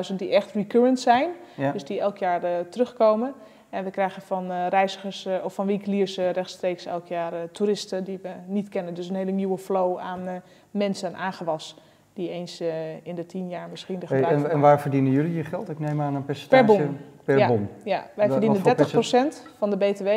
24.000, 0.10 0.16
die 0.16 0.30
echt 0.30 0.52
recurrent 0.52 1.00
zijn. 1.00 1.30
Ja. 1.56 1.72
Dus 1.72 1.84
die 1.84 2.00
elk 2.00 2.18
jaar 2.18 2.42
terugkomen. 2.70 3.34
En 3.70 3.84
we 3.84 3.90
krijgen 3.92 4.22
van 4.22 4.52
eh, 4.52 4.68
reizigers 4.70 5.26
eh, 5.26 5.36
of 5.44 5.54
van 5.54 5.66
winkeliers 5.66 6.18
eh, 6.18 6.32
rechtstreeks 6.32 6.86
elk 6.86 7.08
jaar 7.08 7.52
toeristen 7.52 8.04
die 8.04 8.20
we 8.22 8.30
niet 8.46 8.70
kennen. 8.70 8.94
Dus 8.94 9.10
een 9.10 9.16
hele 9.16 9.32
nieuwe 9.32 9.58
flow 9.58 9.98
aan 9.98 10.42
mensen 10.72 11.10
en 11.10 11.16
aangewas. 11.20 11.78
Die 12.14 12.30
eens 12.30 12.62
in 13.04 13.16
de 13.16 13.26
tien 13.26 13.50
jaar 13.50 13.70
misschien 13.70 14.00
de 14.00 14.06
Hey, 14.08 14.18
gebruik 14.18 14.44
en, 14.44 14.52
en 14.52 14.60
waar 14.60 14.82
verdienen 14.82 15.12
jullie 15.12 15.34
je 15.34 15.44
geld? 15.44 15.70
Ik 15.70 15.80
neem 15.80 16.02
aan 16.02 16.16
een 16.16 16.26
percentage. 16.26 16.66
Per 16.66 16.76
bon. 16.86 16.98
Per 17.24 17.38
Ja. 17.38 17.48
bon. 17.48 17.70
Ja, 17.84 18.06
wij 18.16 18.30
verdienen 18.30 18.64
wat 18.64 18.90
voor 18.92 19.04
30% 19.04 19.58
van 19.58 19.70
de 19.70 19.78
BTW 19.78 20.08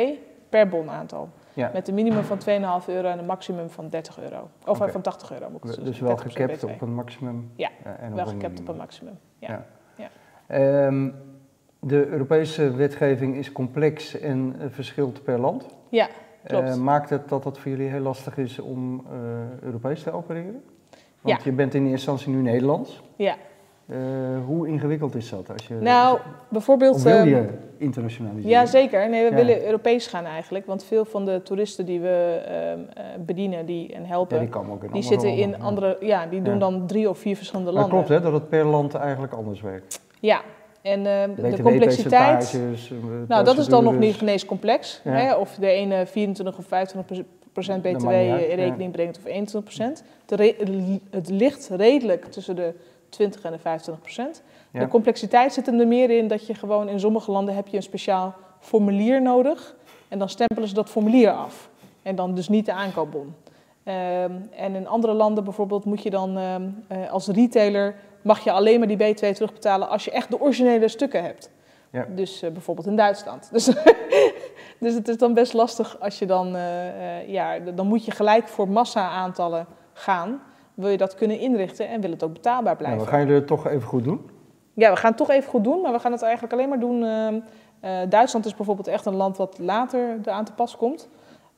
per 0.49 0.67
bonaantal. 0.67 1.29
Ja. 1.53 1.69
Met 1.73 1.87
een 1.87 1.93
minimum 1.93 2.23
van 2.23 2.37
2,5 2.81 2.85
euro 2.87 3.07
en 3.07 3.19
een 3.19 3.25
maximum 3.25 3.69
van 3.69 3.89
30 3.89 4.19
euro. 4.19 4.49
Of 4.65 4.77
van 4.77 5.01
80 5.01 5.31
euro 5.31 5.49
moet 5.49 5.63
ik 5.63 5.75
Dus 5.75 5.85
zeggen. 5.85 6.05
wel 6.05 6.17
30% 6.17 6.21
gecapt 6.31 6.53
BTW. 6.53 6.65
op 6.65 6.81
een 6.81 6.93
maximum. 6.93 7.51
Ja, 7.55 7.69
en 7.99 8.15
Wel 8.15 8.25
gecapt 8.25 8.59
op 8.59 8.67
een 8.67 8.75
maximum. 8.77 9.17
Ja. 9.37 9.49
Ja. 9.49 9.65
Ja. 9.95 10.09
Ehm, 10.47 11.09
de 11.83 12.07
Europese 12.07 12.71
wetgeving 12.75 13.35
is 13.35 13.51
complex 13.51 14.19
en 14.19 14.55
eh, 14.59 14.65
verschilt 14.69 15.23
per 15.23 15.39
land. 15.39 15.65
Ja, 15.89 16.07
klopt. 16.43 16.69
Eh, 16.69 16.75
maakt 16.75 17.09
het 17.09 17.29
dat 17.29 17.43
het 17.43 17.57
voor 17.57 17.71
jullie 17.71 17.87
heel 17.89 17.99
lastig 17.99 18.37
is 18.37 18.59
om 18.59 19.05
eh, 19.11 19.13
Europees 19.65 20.03
te 20.03 20.11
opereren? 20.11 20.63
Want 21.21 21.43
je 21.43 21.51
bent 21.51 21.73
in 21.73 21.81
eerste 21.81 21.91
instantie 22.11 22.29
nu 22.33 22.41
Nederlands. 22.41 23.01
Ja. 23.15 23.35
Hoe 24.45 24.67
ingewikkeld 24.67 25.15
is 25.15 25.29
dat? 25.29 25.51
Als 25.51 25.67
je, 25.67 25.73
Nou, 25.73 26.19
bijvoorbeeld... 26.49 26.95
of 26.95 27.03
wil 27.03 27.13
ehm, 27.15 27.27
je 27.27 27.47
internationaliseren? 27.77 28.49
Ja, 28.49 28.65
zeker. 28.65 29.09
Nee, 29.09 29.23
we 29.23 29.29
Ja. 29.29 29.35
willen 29.35 29.65
Europees 29.65 30.07
gaan 30.07 30.25
eigenlijk. 30.25 30.65
Want 30.65 30.83
veel 30.83 31.05
van 31.05 31.25
de 31.25 31.41
toeristen 31.43 31.85
die 31.85 31.99
we 31.99 32.41
ehm, 32.45 32.79
eh, 32.93 33.19
bedienen 33.25 33.65
die, 33.65 33.93
en 33.93 34.01
Ja, 34.01 34.07
helpen, 34.07 34.39
die 34.39 34.49
komen 34.49 34.71
ook 34.71 34.83
in 34.83 34.91
die 34.91 35.01
zitten 35.01 35.29
in 35.29 35.39
landen, 35.39 35.59
ja. 35.59 35.65
andere... 35.65 35.97
Ja, 35.99 36.25
die 36.25 36.41
doen 36.41 36.53
Ja. 36.53 36.59
dan 36.59 36.87
drie 36.87 37.09
of 37.09 37.17
vier 37.17 37.35
verschillende 37.35 37.71
Maar 37.71 37.81
landen. 37.81 37.97
klopt 38.05 38.21
hè, 38.23 38.31
dat 38.31 38.41
het 38.41 38.49
per 38.49 38.65
land 38.65 38.93
eigenlijk 38.95 39.33
anders 39.33 39.61
werkt. 39.61 40.01
Ja, 40.19 40.41
en 40.81 41.05
ehm, 41.05 41.35
de 41.35 41.61
complexiteit... 41.61 42.53
eh, 42.53 42.97
Nou, 43.27 43.43
dat 43.43 43.57
is 43.57 43.67
dan 43.67 43.83
nog 43.83 43.97
niet 43.97 44.21
ineens 44.21 44.45
complex. 44.45 45.01
Ja. 45.03 45.11
Hè? 45.11 45.35
Of 45.35 45.55
de 45.55 45.67
ene 45.67 46.05
24 46.05 46.57
of 46.57 46.65
25 46.65 47.25
procent 47.51 47.81
BTW 47.81 48.09
in 48.09 48.55
rekening 48.55 48.91
brengt 48.91 49.17
of 49.17 49.25
21 49.25 49.63
procent. 49.63 50.03
Het 51.09 51.29
ligt 51.29 51.69
redelijk 51.69 52.25
tussen 52.25 52.55
de 52.55 52.73
20 53.09 53.41
en 53.41 53.51
de 53.51 53.57
25 53.59 54.03
procent. 54.03 54.41
Ja. 54.71 54.79
De 54.79 54.87
complexiteit 54.87 55.53
zit 55.53 55.65
hem 55.65 55.79
er 55.79 55.87
meer 55.87 56.09
in 56.09 56.27
dat 56.27 56.47
je 56.47 56.53
gewoon 56.53 56.89
in 56.89 56.99
sommige 56.99 57.31
landen 57.31 57.55
heb 57.55 57.67
je 57.67 57.77
een 57.77 57.83
speciaal 57.83 58.35
formulier 58.59 59.21
nodig. 59.21 59.75
En 60.07 60.19
dan 60.19 60.29
stempelen 60.29 60.67
ze 60.67 60.73
dat 60.73 60.89
formulier 60.89 61.31
af. 61.31 61.69
En 62.03 62.15
dan 62.15 62.35
dus 62.35 62.49
niet 62.49 62.65
de 62.65 62.73
aankoopbon. 62.73 63.33
Ehm, 63.83 64.31
en 64.55 64.75
in 64.75 64.87
andere 64.87 65.13
landen 65.13 65.43
bijvoorbeeld 65.43 65.85
moet 65.85 66.03
je 66.03 66.09
dan 66.09 66.37
ehm, 66.37 66.61
eh, 66.87 67.11
als 67.11 67.27
retailer 67.27 67.95
mag 68.21 68.39
je 68.43 68.51
alleen 68.51 68.79
maar 68.79 68.87
die 68.87 68.97
BTW 68.97 69.25
terugbetalen 69.25 69.89
als 69.89 70.05
je 70.05 70.11
echt 70.11 70.29
de 70.29 70.41
originele 70.41 70.87
stukken 70.87 71.23
hebt. 71.23 71.49
Ja. 71.91 72.05
Dus 72.15 72.41
eh, 72.41 72.51
bijvoorbeeld 72.51 72.87
in 72.87 72.95
Duitsland. 72.95 73.49
Dus, 73.53 73.65
dus 74.79 74.93
het 74.93 75.07
is 75.07 75.17
dan 75.17 75.33
best 75.33 75.53
lastig 75.53 75.99
als 75.99 76.19
je 76.19 76.25
dan, 76.25 76.55
eh, 76.55 77.27
ja, 77.29 77.59
dan 77.59 77.87
moet 77.87 78.05
je 78.05 78.11
gelijk 78.11 78.47
voor 78.47 78.69
massa-aantallen 78.69 79.65
gaan. 79.93 80.41
Wil 80.73 80.89
je 80.89 80.97
dat 80.97 81.15
kunnen 81.15 81.39
inrichten 81.39 81.87
en 81.87 82.01
wil 82.01 82.11
het 82.11 82.23
ook 82.23 82.33
betaalbaar 82.33 82.63
Nou, 82.63 82.77
blijven. 82.77 82.99
we 83.03 83.07
gaan 83.07 83.19
jullie 83.19 83.35
het 83.35 83.47
toch 83.47 83.67
even 83.67 83.87
goed 83.87 84.03
doen. 84.03 84.29
Ja, 84.73 84.89
we 84.91 84.95
gaan 84.97 85.09
het 85.09 85.17
toch 85.19 85.29
even 85.29 85.49
goed 85.49 85.63
doen, 85.63 85.81
maar 85.81 85.91
we 85.91 85.99
gaan 85.99 86.11
het 86.11 86.21
eigenlijk 86.21 86.53
alleen 86.53 86.69
maar 86.69 86.79
doen. 86.79 87.03
ehm, 87.03 87.39
eh, 87.79 88.09
Duitsland 88.09 88.45
is 88.45 88.55
bijvoorbeeld 88.55 88.87
echt 88.87 89.05
een 89.05 89.15
land 89.15 89.37
wat 89.37 89.59
later 89.59 90.19
eraan 90.23 90.45
te 90.45 90.53
pas 90.53 90.77
komt. 90.77 91.09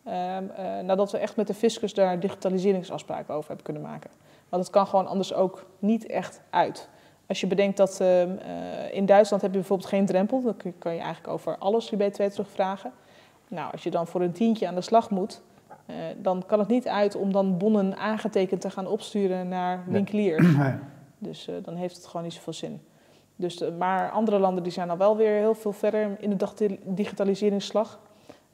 Ehm, 0.03 0.43
eh, 0.55 0.79
nadat 0.79 1.11
we 1.11 1.17
echt 1.17 1.35
met 1.35 1.47
de 1.47 1.53
fiscus 1.53 1.93
daar 1.93 2.19
digitaliseringsafspraken 2.19 3.33
over 3.33 3.47
hebben 3.47 3.65
kunnen 3.65 3.83
maken. 3.83 4.09
Want 4.49 4.63
het 4.63 4.71
kan 4.71 4.87
gewoon 4.87 5.07
anders 5.07 5.33
ook 5.33 5.65
niet 5.79 6.05
echt 6.05 6.41
uit. 6.49 6.89
Als 7.27 7.41
je 7.41 7.47
bedenkt 7.47 7.77
dat 7.77 7.99
ehm, 7.99 8.37
eh, 8.37 8.93
in 8.93 9.05
Duitsland 9.05 9.41
heb 9.41 9.51
je 9.51 9.57
bijvoorbeeld 9.57 9.89
geen 9.89 10.05
drempel, 10.05 10.41
dan 10.41 10.55
kan 10.79 10.93
je 10.93 10.99
eigenlijk 10.99 11.33
over 11.33 11.57
alles 11.57 11.89
je 11.89 11.97
BTW 11.97 12.21
terugvragen. 12.21 12.91
Nou, 13.47 13.71
als 13.71 13.83
je 13.83 13.91
dan 13.91 14.07
voor 14.07 14.21
een 14.21 14.31
tientje 14.31 14.67
aan 14.67 14.75
de 14.75 14.81
slag 14.81 15.09
moet, 15.09 15.41
eh, 15.85 15.95
dan 16.17 16.43
kan 16.45 16.59
het 16.59 16.67
niet 16.67 16.87
uit 16.87 17.15
om 17.15 17.31
dan 17.31 17.57
bonnen 17.57 17.97
aangetekend 17.97 18.61
te 18.61 18.69
gaan 18.69 18.87
opsturen 18.87 19.47
naar 19.47 19.83
winkeliers. 19.87 20.47
Dus 21.17 21.49
dan 21.63 21.75
heeft 21.75 21.95
het 21.95 22.05
gewoon 22.05 22.23
niet 22.23 22.33
zoveel 22.33 22.53
zin. 22.53 22.81
Dus, 23.35 23.63
maar 23.77 24.11
andere 24.11 24.39
landen 24.39 24.63
die 24.63 24.71
zijn 24.71 24.89
al 24.89 24.97
wel 24.97 25.17
weer 25.17 25.37
heel 25.37 25.55
veel 25.55 25.71
verder 25.71 26.17
in 26.19 26.37
de 26.37 26.77
digitaliseringsslag. 26.83 27.99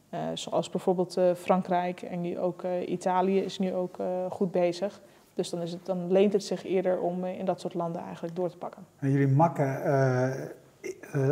Eh, 0.09 0.19
zoals 0.33 0.69
bijvoorbeeld 0.69 1.17
eh, 1.17 1.33
Frankrijk 1.35 2.01
en 2.01 2.21
nu 2.21 2.39
ook 2.39 2.63
eh, 2.63 2.89
Italië 2.89 3.39
is 3.39 3.59
nu 3.59 3.73
ook 3.73 3.97
goed 4.29 4.51
bezig. 4.51 5.01
Dus 5.33 5.49
dan, 5.49 5.61
is 5.61 5.71
het, 5.71 5.85
dan 5.85 6.11
leent 6.11 6.33
het 6.33 6.43
zich 6.43 6.65
eerder 6.65 6.99
om 6.99 7.25
in 7.25 7.45
dat 7.45 7.59
soort 7.59 7.73
landen 7.73 8.01
eigenlijk 8.01 8.35
door 8.35 8.49
te 8.49 8.57
pakken. 8.57 8.85
En 8.99 9.11
jullie 9.11 9.27
makken, 9.27 9.81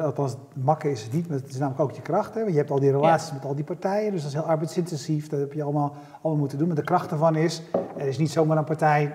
althans 0.02 0.36
makken 0.54 0.92
is 0.92 1.04
het 1.04 1.14
niet, 1.14 1.28
maar 1.28 1.38
het 1.38 1.50
is 1.50 1.58
namelijk 1.58 1.82
ook 1.82 1.92
je 1.92 2.02
kracht. 2.02 2.34
Hè? 2.34 2.40
Want 2.40 2.52
je 2.52 2.58
hebt 2.58 2.72
al 2.72 2.80
die 2.80 2.92
relaties 2.92 3.34
met 3.34 3.46
al 3.46 3.56
die 3.56 3.64
partijen, 3.64 4.12
dus 4.12 4.22
dat 4.22 4.32
is 4.32 4.38
heel 4.38 4.48
arbeidsintensief. 4.48 5.28
Dat 5.30 5.40
heb 5.40 5.54
je 5.54 5.64
allemaal, 5.64 5.96
allemaal 6.22 6.40
moeten 6.40 6.58
doen. 6.58 6.68
Maar 6.68 6.76
de 6.76 6.84
kracht 6.84 7.12
ervan 7.12 7.36
is, 7.36 7.62
er 7.98 8.08
is 8.08 8.18
niet 8.18 8.32
zomaar 8.32 8.58
een 8.58 8.64
partij 8.64 9.14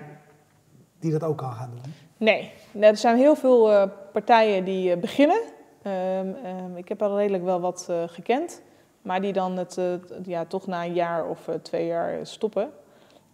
die 0.99 1.11
dat 1.11 1.23
ook 1.23 1.37
kan 1.37 1.51
gaan 1.51 1.69
doen. 1.69 1.93
Nee, 2.17 2.51
nee, 2.71 2.89
er 2.89 2.97
zijn 2.97 3.17
heel 3.17 3.35
veel 3.35 3.89
partijen 4.11 4.65
die 4.65 4.97
beginnen. 4.97 5.41
Ehm, 5.81 6.27
ehm, 6.43 6.75
ik 6.75 6.89
heb 6.89 7.01
al 7.01 7.17
redelijk 7.17 7.43
wel 7.43 7.59
wat 7.59 7.89
gekend, 8.07 8.61
maar 9.03 9.21
die 9.21 9.33
dan 9.33 9.57
het, 9.57 9.77
eh, 9.77 9.85
ja, 10.23 10.45
toch 10.45 10.67
na 10.67 10.83
een 10.85 10.93
jaar 10.93 11.27
of 11.29 11.47
eh, 11.47 11.55
twee 11.55 11.85
jaar 11.87 12.25
stoppen. 12.25 12.71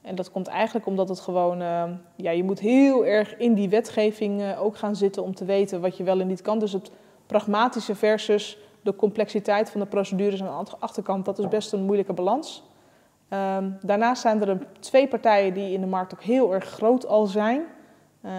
En 0.01 0.15
dat 0.15 0.31
komt 0.31 0.47
eigenlijk 0.47 0.85
omdat 0.85 1.09
het 1.09 1.19
gewoon, 1.19 1.57
ja, 2.15 2.31
je 2.31 2.43
moet 2.43 2.59
heel 2.59 3.05
erg 3.05 3.37
in 3.37 3.53
die 3.53 3.69
wetgeving 3.69 4.41
eh, 4.41 4.63
ook 4.63 4.77
gaan 4.77 4.95
zitten 4.95 5.23
om 5.23 5.35
te 5.35 5.45
weten 5.45 5.81
wat 5.81 5.97
je 5.97 6.03
wel 6.03 6.19
en 6.19 6.27
niet 6.27 6.41
kan. 6.41 6.59
Dus 6.59 6.71
het 6.73 6.91
pragmatische 7.25 7.95
versus 7.95 8.57
de 8.81 8.95
complexiteit 8.95 9.69
van 9.71 9.79
de 9.81 9.85
procedures 9.87 10.41
aan 10.41 10.47
de 10.47 10.53
ant- 10.53 10.75
achterkant, 10.81 11.25
dat 11.25 11.39
is 11.39 11.47
best 11.47 11.73
een 11.73 11.83
moeilijke 11.83 12.13
balans. 12.13 12.63
Ehm, 13.29 13.69
daarnaast 13.81 14.21
zijn 14.21 14.41
er 14.47 14.57
twee 14.79 15.07
partijen 15.07 15.53
die 15.53 15.73
in 15.73 15.81
de 15.81 15.87
markt 15.87 16.13
ook 16.13 16.23
heel 16.23 16.53
erg 16.53 16.65
groot 16.65 17.07
al 17.07 17.25
zijn. 17.25 17.61
Ehm, 18.21 18.33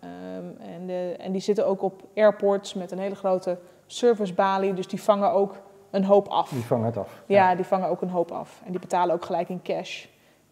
ehm, 0.00 0.70
en, 0.74 0.86
de- 0.86 1.16
en 1.18 1.32
die 1.32 1.40
zitten 1.40 1.66
ook 1.66 1.82
op 1.82 2.02
airports 2.14 2.74
met 2.74 2.90
een 2.92 2.98
hele 2.98 3.14
grote 3.14 3.58
servicebalie, 3.86 4.74
dus 4.74 4.88
die 4.88 5.02
vangen 5.02 5.30
ook 5.32 5.54
een 5.94 6.04
hoop 6.04 6.28
af. 6.28 6.48
Die 6.50 6.64
vangen 6.64 6.86
het 6.86 6.96
af. 6.96 7.22
Ja, 7.26 7.54
die 7.54 7.64
vangen 7.64 7.88
ook 7.88 8.02
een 8.02 8.08
hoop 8.10 8.30
af. 8.30 8.60
En 8.64 8.70
die 8.70 8.80
betalen 8.80 9.14
ook 9.14 9.24
gelijk 9.24 9.48
in 9.48 9.62
cash. 9.62 10.04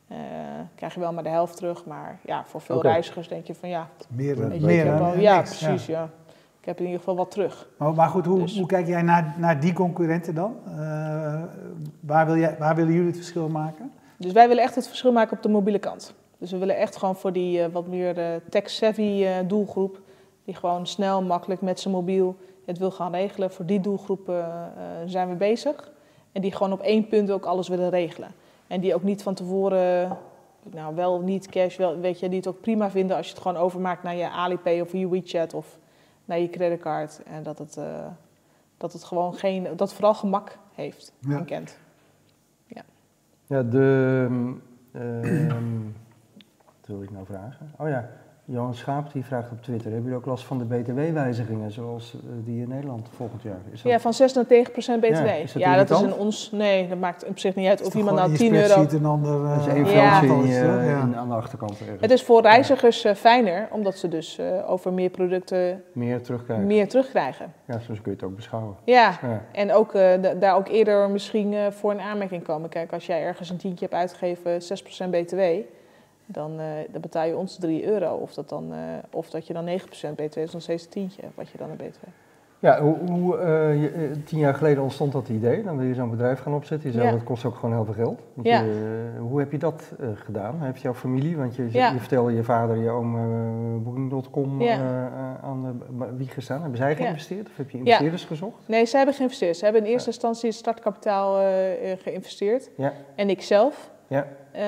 Eh 0.09 0.16
krijg 0.74 0.94
je 0.94 1.00
wel 1.00 1.12
maar 1.12 1.22
de 1.22 1.28
helft 1.28 1.57
terug, 1.57 1.85
maar 1.87 2.18
ja, 2.24 2.44
voor 2.46 2.61
veel 2.61 2.83
reizigers 2.83 3.28
denk 3.28 3.46
je 3.46 3.55
van 3.55 3.68
ja, 3.68 3.88
Meer, 4.09 4.37
dan- 4.37 4.61
meer 4.64 4.85
dan 4.85 5.20
ja, 5.20 5.37
niks, 5.37 5.59
precies, 5.59 5.87
ja. 5.87 6.09
Ik 6.61 6.68
heb 6.68 6.78
in 6.78 6.85
ieder 6.85 6.98
geval 6.98 7.16
wat 7.16 7.31
terug. 7.31 7.68
Maar, 7.76 7.94
maar 7.94 8.09
goed, 8.09 8.26
hoe, 8.26 8.38
Dus- 8.38 8.59
hoe 8.59 8.66
kijk 8.66 8.87
jij 8.87 9.02
naar, 9.02 9.35
naar 9.38 9.61
die 9.61 9.72
concurrenten 9.72 10.35
dan? 10.35 10.57
Eh, 10.66 11.42
waar, 12.00 12.26
wil 12.26 12.37
jij, 12.37 12.57
waar 12.59 12.74
willen 12.74 12.92
jullie 12.92 13.07
het 13.09 13.16
verschil 13.16 13.48
maken? 13.48 13.92
Dus 14.16 14.33
wij 14.33 14.48
willen 14.48 14.62
echt 14.62 14.74
het 14.74 14.87
verschil 14.88 15.12
maken 15.12 15.37
op 15.37 15.42
de 15.42 15.48
mobiele 15.48 15.78
kant. 15.78 16.14
Dus 16.38 16.50
we 16.50 16.59
willen 16.59 16.76
echt 16.76 16.96
gewoon 16.96 17.16
voor 17.16 17.33
die 17.33 17.62
eh, 17.62 17.72
wat 17.72 17.87
meer 17.87 18.18
eh, 18.18 18.26
tech-savvy 18.50 19.24
eh, 19.24 19.35
doelgroep, 19.46 20.00
die 20.44 20.55
gewoon 20.55 20.87
snel, 20.87 21.22
makkelijk 21.22 21.61
met 21.61 21.81
zijn 21.81 21.94
mobiel 21.94 22.37
het 22.64 22.79
wil 22.79 22.90
gaan 22.90 23.12
regelen. 23.12 23.51
Voor 23.51 23.66
die 23.66 23.81
doelgroep 23.81 24.29
eh, 24.29 24.66
zijn 25.07 25.29
we 25.29 25.35
bezig. 25.35 25.90
En 26.33 26.40
die 26.40 26.53
gewoon 26.53 26.72
op 26.72 26.81
één 26.81 27.09
punt 27.09 27.31
ook 27.31 27.44
alles 27.44 27.68
willen 27.68 27.90
regelen. 27.90 28.29
En 28.66 28.81
die 28.81 28.94
ook 28.94 29.03
niet 29.03 29.22
van 29.22 29.35
tevoren, 29.35 30.16
nou 30.62 30.94
wel 30.94 31.20
niet 31.20 31.48
cash, 31.48 31.77
wel, 31.77 31.98
weet 31.98 32.20
je, 32.20 32.29
die 32.29 32.38
het 32.38 32.46
ook 32.46 32.61
prima 32.61 32.90
vinden 32.90 33.16
als 33.16 33.27
je 33.27 33.33
het 33.33 33.42
gewoon 33.42 33.57
overmaakt 33.57 34.03
naar 34.03 34.14
je 34.16 34.31
Alipay 34.31 34.81
of 34.81 34.92
je 34.92 35.09
WeChat 35.09 35.55
of 35.55 35.79
naar 36.25 36.38
je 36.38 36.51
creditcard. 36.51 37.22
En 37.22 37.42
dat 37.42 37.59
het, 37.59 37.77
eh, 37.77 38.07
dat 38.77 38.92
het 38.92 39.05
gewoon 39.05 39.35
geen, 39.35 39.62
dat 39.62 39.81
het 39.81 39.92
vooral 39.92 40.14
gemak 40.14 40.59
heeft 40.75 41.12
Ja. 41.18 41.37
en 41.37 41.44
kent. 41.44 41.79
Ja, 43.46 43.62
de... 43.62 44.27
ehm, 44.92 45.81
wat 46.64 46.87
wilde 46.87 47.05
ik 47.05 47.11
nou 47.11 47.27
vragen? 47.27 47.72
Oh 47.79 47.88
ja, 47.88 48.11
Johan 48.52 48.74
Schaap 48.74 49.12
die 49.12 49.24
vraagt 49.24 49.50
op 49.50 49.62
Twitter... 49.62 49.84
Hebben 49.90 50.02
jullie 50.02 50.18
ook 50.18 50.26
last 50.26 50.44
van 50.44 50.58
de 50.58 50.64
btw-wijzigingen 50.64 51.70
zoals 51.72 52.14
eh, 52.14 52.20
die 52.44 52.62
in 52.62 52.68
Nederland 52.68 53.08
volgend 53.16 53.42
jaar? 53.42 53.58
Is 53.72 53.82
dat... 53.82 53.92
Ja, 53.92 54.00
van 54.00 54.12
6 54.14 54.32
naar 54.32 54.44
9 54.48 54.72
procent 54.72 55.00
BTW. 55.00 55.10
Ja, 55.14 55.32
is 55.34 55.52
dat 55.52 55.88
dat, 55.88 55.90
is 56.00 56.06
in 56.06 56.14
ons. 56.14 56.50
Nee, 56.52 56.88
dat 56.88 56.98
maakt 56.98 57.24
op 57.26 57.38
zich 57.38 57.54
niet 57.54 57.68
uit 57.68 57.86
of 57.86 57.94
iemand 57.94 58.16
nou 58.16 58.26
in 58.26 58.32
je 58.32 58.38
10 58.38 58.54
euro. 58.54 58.86
een 58.90 59.04
ander... 59.04 59.48
Dat 59.48 59.60
is 59.60 59.66
eh, 59.66 59.74
één 59.74 59.86
Ja. 59.86 59.92
in 60.22 60.30
aantal, 60.30 60.44
ja. 60.44 61.00
in- 61.02 61.16
aan 61.16 61.28
de 61.28 61.34
achterkant 61.34 61.80
ergens. 61.80 62.00
Het 62.00 62.10
is 62.10 62.22
voor 62.22 62.42
reizigers 62.42 63.04
eh, 63.04 63.14
fijner, 63.14 63.68
omdat 63.70 63.96
ze 63.96 64.08
dus 64.08 64.38
eh, 64.38 64.70
over 64.70 64.92
meer 64.92 65.10
producten 65.10 65.82
Meer 65.92 66.22
terugkijken. 66.22 66.66
meer 66.66 66.88
terugkrijgen. 66.88 67.52
Ja, 67.66 67.78
zo 67.78 67.92
kun 67.92 68.00
je 68.04 68.10
het 68.10 68.22
ook 68.22 68.36
beschouwen. 68.36 68.74
Ja, 68.84 69.18
Ja. 69.22 69.42
en 69.52 69.72
ook 69.72 69.94
eh, 69.94 70.22
da- 70.22 70.34
daar 70.34 70.56
ook 70.56 70.68
eerder 70.68 71.10
misschien 71.10 71.54
eh, 71.54 71.70
voor 71.70 71.90
een 71.90 72.00
aanmerking 72.00 72.42
komen. 72.44 72.68
Kijk, 72.68 72.92
als 72.92 73.06
jij 73.06 73.22
ergens 73.22 73.50
een 73.50 73.56
tientje 73.56 73.86
hebt 73.90 73.98
uitgegeven, 74.00 74.60
6% 74.62 75.10
BTW, 75.10 75.40
dan, 76.33 76.61
eh, 76.61 76.66
dan 76.90 77.01
betaal 77.01 77.27
je 77.27 77.37
ons 77.37 77.57
3 77.59 77.85
euro. 77.87 78.14
Of 78.14 78.35
dat, 78.35 78.49
dan, 78.49 78.73
eh, 78.73 78.79
of 79.11 79.31
dat 79.31 79.47
je 79.47 79.53
dan 79.53 79.64
9% 79.64 80.16
BTW 80.16 80.38
is, 80.38 80.53
nog 80.53 80.62
steeds 80.62 80.85
een 80.85 80.90
tientje 80.90 81.23
wat 81.35 81.49
je 81.49 81.59
dan 81.59 81.71
een 81.71 81.77
BTW. 81.77 82.03
Ja, 82.59 82.81
hoe, 82.81 82.97
hoe, 83.11 83.38
eh, 83.38 83.83
je- 83.83 84.23
tien 84.25 84.38
jaar 84.38 84.55
geleden 84.55 84.83
ontstond 84.83 85.12
dat 85.12 85.29
idee. 85.29 85.62
Dan 85.62 85.77
wil 85.77 85.87
je 85.87 85.95
zo'n 85.95 86.11
bedrijf 86.11 86.40
gaan 86.40 86.55
opzetten. 86.55 86.88
Je 86.88 86.95
zei, 86.95 87.07
Ja. 87.09 87.12
dat 87.12 87.25
kost 87.25 87.45
ook 87.45 87.55
gewoon 87.55 87.75
heel 87.75 87.85
veel 87.85 87.95
geld. 88.05 88.21
Want 88.35 88.47
Ja. 88.47 88.61
je, 88.61 89.11
hoe 89.21 89.38
heb 89.38 89.53
je 89.53 89.59
dat 89.59 89.92
gedaan? 90.14 90.61
Heeft 90.62 90.81
jouw 90.81 90.95
familie, 90.95 91.37
want 91.37 91.55
je, 91.57 91.68
Ja. 91.73 91.90
je 91.92 91.99
vertelde 91.99 92.33
je 92.33 92.42
vader, 92.42 92.77
je 92.77 92.90
oom, 92.90 93.12
Booking.com 93.85 94.62
aan 95.42 95.81
de 95.99 96.16
wieg 96.16 96.35
gestaan. 96.35 96.61
Hebben 96.61 96.77
zij 96.79 96.97
geïnvesteerd 96.97 97.47
of 97.49 97.57
heb 97.57 97.71
je 97.71 97.79
investeerders 97.79 98.25
gezocht? 98.25 98.68
Nee, 98.68 98.85
ze 98.85 98.97
hebben 98.97 99.14
geïnvesteerd. 99.14 99.57
Ze 99.57 99.64
hebben 99.64 99.85
in 99.85 99.90
eerste 99.90 100.09
instantie 100.11 100.49
het 100.49 100.59
startkapitaal 100.59 101.40
eh, 101.40 101.92
geïnvesteerd. 101.99 102.71
Ja. 102.77 102.92
En 103.14 103.31
ik 103.31 103.42
zelf. 103.42 103.90
Ja. 104.07 104.27
Ehm, 104.52 104.66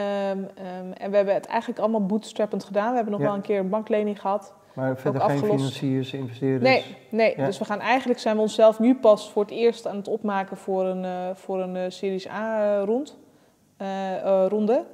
ehm, 0.54 0.92
en 0.92 1.10
we 1.10 1.16
hebben 1.16 1.34
het 1.34 1.46
eigenlijk 1.46 1.80
allemaal 1.80 2.06
bootstrappend 2.06 2.64
gedaan. 2.64 2.88
We 2.88 2.94
hebben 2.94 3.12
nog 3.12 3.20
Ja. 3.20 3.26
wel 3.26 3.36
een 3.36 3.42
keer 3.42 3.58
een 3.58 3.68
banklening 3.68 4.20
gehad. 4.20 4.54
Maar 4.74 4.96
verder 4.98 5.20
geen 5.20 5.30
afgelost. 5.30 5.54
financiers, 5.56 6.12
investeerders? 6.12 6.70
Nee, 6.70 6.84
nee. 7.10 7.34
Ja. 7.36 7.46
dus 7.46 7.58
we 7.58 7.64
gaan 7.64 7.80
eigenlijk 7.80 8.20
zijn 8.20 8.36
we 8.36 8.42
onszelf 8.42 8.78
nu 8.78 8.94
pas 8.94 9.30
voor 9.30 9.42
het 9.42 9.50
eerst 9.50 9.86
aan 9.86 9.96
het 9.96 10.08
opmaken 10.08 10.56
voor 10.56 10.84
een, 10.84 11.04
eh, 11.04 11.34
voor 11.34 11.60
een 11.62 11.76
eh, 11.76 11.82
Series 11.88 12.28
A 12.28 12.76
eh, 12.78 12.84
rond, 12.84 13.18
ronde. 14.48 14.84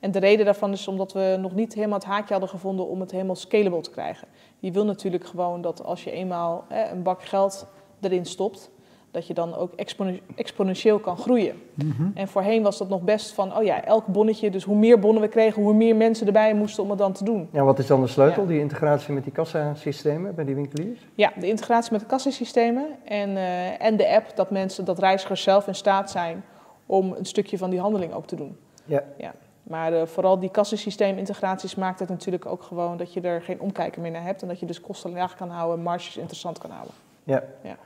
En 0.00 0.10
de 0.10 0.18
reden 0.18 0.44
daarvan 0.44 0.72
is 0.72 0.88
omdat 0.88 1.12
we 1.12 1.36
nog 1.40 1.54
niet 1.54 1.74
helemaal 1.74 1.98
het 1.98 2.06
haakje 2.06 2.32
hadden 2.32 2.48
gevonden 2.50 2.88
om 2.88 3.00
het 3.00 3.10
helemaal 3.10 3.36
scalable 3.36 3.80
te 3.80 3.90
krijgen. 3.90 4.28
Je 4.58 4.70
wil 4.70 4.84
natuurlijk 4.84 5.26
gewoon 5.26 5.60
dat 5.60 5.84
als 5.84 6.04
je 6.04 6.10
eenmaal 6.10 6.64
een 6.92 7.02
bak 7.02 7.22
geld 7.24 7.66
erin 8.00 8.24
stopt, 8.26 8.70
dat 9.10 9.26
je 9.26 9.34
dan 9.34 9.54
ook 9.54 9.72
expone- 9.74 10.20
exponentieel 10.34 10.98
kan 10.98 11.16
groeien. 11.16 11.62
Mhm. 11.74 12.08
En 12.14 12.28
voorheen 12.28 12.62
was 12.62 12.78
dat 12.78 12.88
nog 12.88 13.02
best 13.02 13.32
van, 13.32 13.56
oh 13.56 13.62
ja, 13.64 13.84
elk 13.84 14.06
bonnetje, 14.06 14.50
dus 14.50 14.64
hoe 14.64 14.76
meer 14.76 14.98
bonnen 14.98 15.22
we 15.22 15.28
kregen, 15.28 15.62
hoe 15.62 15.74
meer 15.74 15.96
mensen 15.96 16.26
erbij 16.26 16.54
moesten 16.54 16.82
om 16.82 16.90
het 16.90 16.98
dan 16.98 17.12
te 17.12 17.24
doen. 17.24 17.48
Ja, 17.52 17.64
wat 17.64 17.78
is 17.78 17.86
dan 17.86 18.00
de 18.00 18.06
sleutel, 18.06 18.42
Ja. 18.42 18.48
die 18.48 18.60
integratie 18.60 19.14
met 19.14 19.24
die 19.24 19.32
kassasystemen 19.32 20.34
bij 20.34 20.44
die 20.44 20.54
winkeliers? 20.54 21.06
Ja, 21.14 21.32
de 21.40 21.48
integratie 21.48 21.92
met 21.92 22.00
de 22.00 22.06
kassasystemen 22.06 22.86
en, 23.04 23.36
eh, 23.36 23.82
en 23.86 23.96
de 23.96 24.08
app, 24.14 24.32
dat 24.34 24.50
mensen, 24.50 24.84
dat 24.84 24.98
reizigers 24.98 25.42
zelf 25.42 25.66
in 25.66 25.74
staat 25.74 26.10
zijn 26.10 26.44
om 26.86 27.12
een 27.18 27.26
stukje 27.26 27.58
van 27.58 27.70
die 27.70 27.80
handeling 27.80 28.12
ook 28.12 28.26
te 28.26 28.36
doen. 28.36 28.56
Ja. 28.84 29.02
ja. 29.18 29.32
Maar 29.62 29.92
eh, 29.92 30.06
vooral 30.06 30.38
die 30.38 30.50
kassasysteemintegraties 30.50 31.74
maakt 31.74 32.00
het 32.00 32.08
natuurlijk 32.08 32.46
ook 32.46 32.62
gewoon 32.62 32.96
dat 32.96 33.12
je 33.12 33.20
er 33.20 33.42
geen 33.42 33.60
omkijken 33.60 34.02
meer 34.02 34.10
naar 34.10 34.24
hebt 34.24 34.42
en 34.42 34.48
dat 34.48 34.60
je 34.60 34.66
dus 34.66 34.80
kosten 34.80 35.12
laag 35.12 35.34
kan 35.34 35.50
houden, 35.50 35.82
marges 35.82 36.16
interessant 36.16 36.58
kan 36.58 36.70
houden. 36.70 36.94
Ja. 37.24 37.42
Ja. 37.62 37.76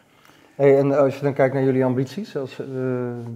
Hey, 0.55 0.79
en 0.79 0.99
als 0.99 1.17
je 1.17 1.23
dan 1.23 1.33
kijkt 1.33 1.55
naar 1.55 1.62
jullie 1.62 1.85
ambities, 1.85 2.37
als, 2.37 2.61
eh, 2.61 2.67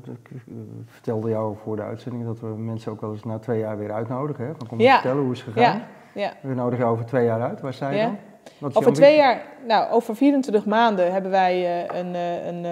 ik 0.04 0.30
eh, 0.30 0.54
vertelde 0.86 1.28
jou 1.28 1.56
voor 1.62 1.76
de 1.76 1.82
uitzending 1.82 2.24
dat 2.24 2.40
we 2.40 2.46
mensen 2.46 2.92
ook 2.92 3.00
wel 3.00 3.12
eens 3.12 3.24
na 3.24 3.38
twee 3.38 3.58
jaar 3.58 3.78
weer 3.78 3.92
uitnodigen. 3.92 4.44
Hè? 4.46 4.52
Dan 4.58 4.68
kom 4.68 4.78
je 4.78 4.84
Ja. 4.84 4.92
vertellen 4.94 5.22
hoe 5.22 5.32
is 5.32 5.42
het 5.42 5.54
Ja, 5.54 5.64
gegaan. 5.64 5.82
ja. 6.14 6.32
We 6.40 6.54
nodigen 6.54 6.78
jou 6.78 6.92
over 6.92 7.04
twee 7.06 7.24
jaar 7.24 7.40
uit. 7.42 7.60
Waar 7.60 7.72
sta 7.74 7.90
je 7.90 7.96
Ja. 7.96 8.04
dan? 8.04 8.16
Wat 8.58 8.70
is 8.70 8.76
Over 8.76 8.92
twee 8.92 9.16
jaar, 9.16 9.42
nou, 9.66 9.90
over 9.90 10.16
24 10.16 10.66
maanden 10.66 11.12
hebben 11.12 11.30
wij 11.30 11.86
eh, 11.86 11.98
een, 12.00 12.14
een, 12.48 12.64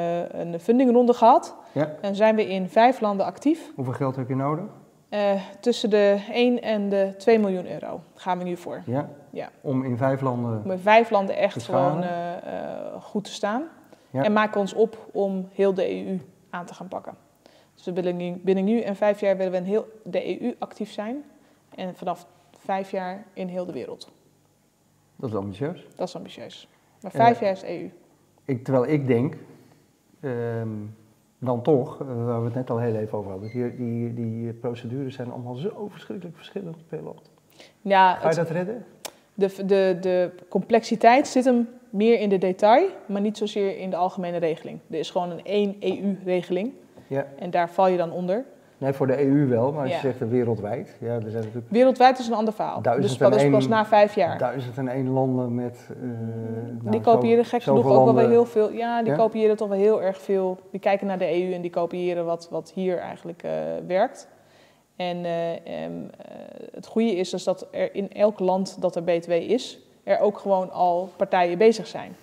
een 0.53 0.61
fundingronde 0.61 1.13
gehad. 1.13 1.55
Ja. 1.73 1.91
En 2.01 2.15
zijn 2.15 2.37
we 2.37 2.47
in 2.49 2.69
vijf 2.69 3.01
landen 3.01 3.27
actief. 3.27 3.73
Hoeveel 3.75 3.95
geld 3.95 4.17
heb 4.17 4.29
je 4.29 4.37
nodig? 4.37 4.65
Tussen 5.61 5.91
de 5.91 6.19
1 6.33 6.63
en 6.63 6.89
de 6.89 7.15
2 7.19 7.39
miljoen 7.39 7.71
euro 7.73 8.01
gaan 8.15 8.39
we 8.39 8.45
nu 8.45 8.57
voor. 8.57 8.83
Ja. 8.85 9.09
Ja. 9.31 9.49
Om 9.61 9.85
in 9.85 9.97
vijf 9.97 10.21
landen. 10.21 10.61
Om 10.65 10.71
in 10.71 10.79
vijf 10.79 11.11
landen 11.11 11.37
echt 11.37 11.63
gewoon 11.63 12.05
goed 13.01 13.25
te 13.25 13.31
staan. 13.33 13.63
Ja. 14.17 14.23
En 14.23 14.33
maken 14.33 14.61
ons 14.61 14.73
op 14.75 15.09
om 15.13 15.49
heel 15.53 15.75
de 15.75 15.91
EU 16.07 16.19
aan 16.51 16.65
te 16.67 16.75
gaan 16.75 16.89
pakken. 16.89 17.15
Dus 17.75 17.85
we 17.85 17.93
willen 17.93 18.17
nu, 18.17 18.33
binnen 18.43 18.65
nu 18.65 18.81
en 18.81 18.97
vijf 18.97 19.21
jaar 19.21 19.37
willen 19.37 19.53
we 19.53 19.59
in 19.59 19.65
heel 19.65 19.87
de 20.05 20.43
EU 20.43 20.55
actief 20.59 20.91
zijn. 20.93 21.25
En 21.75 21.95
vanaf 21.97 22.27
vijf 22.59 22.91
jaar 22.91 23.25
in 23.33 23.49
heel 23.49 23.65
de 23.67 23.73
wereld. 23.73 24.13
Dat 25.17 25.31
is 25.31 25.37
ambitieus. 25.37 25.87
Dat 25.97 26.09
is 26.09 26.17
ambitieus. 26.17 26.69
Maar 27.03 27.11
vijf 27.11 27.41
jaar 27.41 27.53
is 27.53 27.63
EU. 27.65 27.91
Ik, 28.45 28.65
terwijl 28.65 28.87
ik 28.93 29.07
denk, 29.07 29.35
ehm, 30.21 30.69
dan 31.39 31.63
toch, 31.63 32.01
eh, 32.01 32.07
waar 32.25 32.39
we 32.41 32.45
het 32.47 32.55
net 32.55 32.71
al 32.71 32.79
heel 32.79 32.95
even 32.95 33.19
over 33.19 33.31
hadden, 33.31 33.51
die, 33.51 33.77
die, 33.77 34.15
die 34.15 34.53
procedures 34.53 35.15
zijn 35.15 35.31
allemaal 35.31 35.55
zo 35.55 35.89
verschrikkelijk 35.89 36.37
verschillend 36.37 36.77
per 36.89 37.03
land. 37.03 37.31
Ja, 37.81 38.13
Ga 38.15 38.21
je 38.21 38.27
het- 38.27 38.37
dat 38.37 38.51
redden? 38.51 38.85
De, 39.35 39.65
de, 39.67 39.97
de 40.01 40.31
complexiteit 40.49 41.27
zit 41.29 41.45
hem 41.45 41.69
meer 41.91 42.21
in 42.21 42.29
de 42.29 42.39
detail, 42.39 42.89
maar 43.07 43.21
niet 43.21 43.37
zozeer 43.37 43.79
in 43.79 43.91
de 43.91 43.97
algemene 43.97 44.37
regeling. 44.39 44.79
Er 44.91 44.99
is 44.99 45.11
gewoon 45.11 45.31
een 45.31 45.45
één 45.45 45.77
EU-regeling 45.81 46.73
Ja. 47.07 47.27
en 47.39 47.51
daar 47.51 47.71
val 47.71 47.87
je 47.89 47.97
dan 47.97 48.13
onder. 48.13 48.45
Nee, 48.79 48.93
voor 48.93 49.07
de 49.07 49.21
EU 49.27 49.47
wel, 49.47 49.73
maar 49.73 49.81
als 49.83 49.91
Ja. 49.91 49.97
je 49.97 50.03
zegt 50.03 50.21
eh, 50.23 50.29
wereldwijd, 50.29 50.97
ja, 51.01 51.15
er 51.15 51.21
zijn 51.31 51.35
natuurlijk 51.35 51.67
Wereldwijd 51.71 52.19
is 52.19 52.27
een 52.29 52.35
ander 52.35 52.55
verhaal. 52.55 52.83
Dus 52.83 53.19
dat 53.19 53.37
is 53.37 53.51
pas 53.51 53.69
na 53.69 53.87
vijf 53.87 54.15
jaar. 54.15 54.39
duizend 54.39 54.79
en 54.79 54.89
één 54.89 55.09
landen 55.09 55.55
met... 55.55 55.89
eh, 55.91 55.97
nou, 56.79 56.91
die 56.91 57.01
kopiëren 57.01 57.45
gek 57.45 57.63
genoeg 57.63 57.87
ook 57.87 58.05
wel 58.05 58.15
weer 58.15 58.29
heel 58.29 58.45
veel. 58.45 58.73
Ja, 58.73 59.03
die 59.03 59.11
Ja? 59.11 59.17
kopiëren 59.17 59.57
toch 59.57 59.69
wel 59.69 59.79
heel 59.79 60.03
erg 60.03 60.19
veel. 60.21 60.59
Die 60.71 60.81
kijken 60.81 61.07
naar 61.07 61.19
de 61.19 61.43
EU 61.43 61.53
en 61.53 61.61
die 61.61 61.71
kopiëren 61.71 62.25
wat, 62.25 62.49
wat 62.51 62.73
hier 62.75 62.99
eigenlijk 62.99 63.43
eh, 63.43 63.51
werkt. 63.87 64.29
En 64.97 65.25
eh, 65.25 65.85
em, 65.85 66.11
eh, 66.19 66.35
het 66.73 66.87
goede 66.87 67.17
is 67.17 67.31
dus 67.31 67.45
dat 67.45 67.69
er 67.71 67.95
in 67.95 68.13
elk 68.13 68.39
land 68.39 68.81
dat 68.81 68.97
er 68.97 69.05
BTW 69.05 69.31
is, 69.31 69.79
er 70.07 70.19
ook 70.21 70.39
gewoon 70.39 70.71
al 70.73 71.11
partijen 71.17 71.59
bezig 71.59 71.87
zijn. 71.87 72.17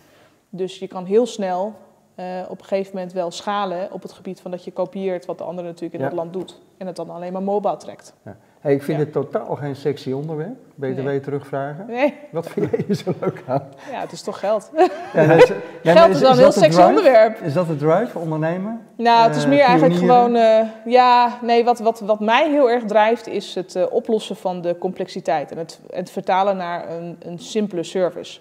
Dus 0.50 0.80
je 0.80 0.88
kan 0.88 1.06
heel 1.06 1.26
snel 1.26 1.74
eh, 2.16 2.26
op 2.50 2.60
een 2.60 2.66
gegeven 2.66 2.96
moment 2.96 3.14
wel 3.14 3.32
schalen 3.32 3.92
op 3.92 4.02
het 4.02 4.12
gebied 4.12 4.42
van 4.42 4.52
dat 4.52 4.64
je 4.64 4.72
kopieert 4.72 5.26
wat 5.26 5.38
de 5.38 5.44
ander 5.44 5.64
natuurlijk 5.64 5.94
in 5.94 6.00
Ja. 6.00 6.06
dat 6.06 6.16
land 6.16 6.34
doet. 6.34 6.60
En 6.78 6.88
het 6.88 6.96
dan 6.96 7.10
alleen 7.10 7.34
maar 7.34 7.44
mobile 7.44 7.78
trekt. 7.78 8.14
Hey, 8.64 8.74
ik 8.74 8.84
vind 8.84 8.98
Ja. 8.98 9.04
het 9.04 9.14
totaal 9.14 9.56
geen 9.56 9.76
sexy 9.76 10.12
onderwerp, 10.12 10.56
BTW 10.76 11.00
Nee. 11.04 11.20
terugvragen. 11.20 11.86
Nee, 11.88 12.14
Wat 12.32 12.48
vind 12.50 12.72
jij 12.72 12.84
hier 12.88 12.96
zo 12.96 13.14
leuk 13.22 13.44
aan? 13.48 13.64
ja, 13.92 14.00
het 14.00 14.12
is 14.12 14.22
toch 14.22 14.40
geld. 14.40 14.72
Ja, 15.14 15.26
dat 15.26 15.38
is- 15.44 15.52
geld 15.84 16.10
is 16.16 16.20
wel 16.22 16.32
een 16.32 16.38
heel 16.38 16.52
sexy 16.52 16.70
drive? 16.70 16.88
onderwerp. 16.88 17.40
Is 17.42 17.54
dat 17.54 17.68
de 17.68 17.76
drive, 17.76 18.20
ondernemen? 18.20 18.82
Nou, 18.98 19.28
het 19.28 19.36
is 19.36 19.44
Eh, 19.44 19.50
meer 19.50 19.60
eigenlijk 19.64 20.00
gewoon. 20.00 20.36
eh, 20.36 20.60
ja, 20.86 21.38
nee, 21.42 21.64
wat, 21.64 21.80
wat, 21.80 22.00
wat 22.00 22.20
mij 22.20 22.50
heel 22.50 22.70
erg 22.70 22.84
drijft 22.84 23.28
is 23.28 23.56
het 23.56 23.76
eh, 23.76 23.86
oplossen 23.90 24.36
van 24.36 24.62
de 24.62 24.78
complexiteit 24.78 25.52
en 25.52 25.58
het, 25.58 25.80
het 25.90 26.10
vertalen 26.12 26.58
naar 26.58 26.90
een, 26.90 27.16
een 27.20 27.40
simpele 27.40 27.84
service. 27.84 28.40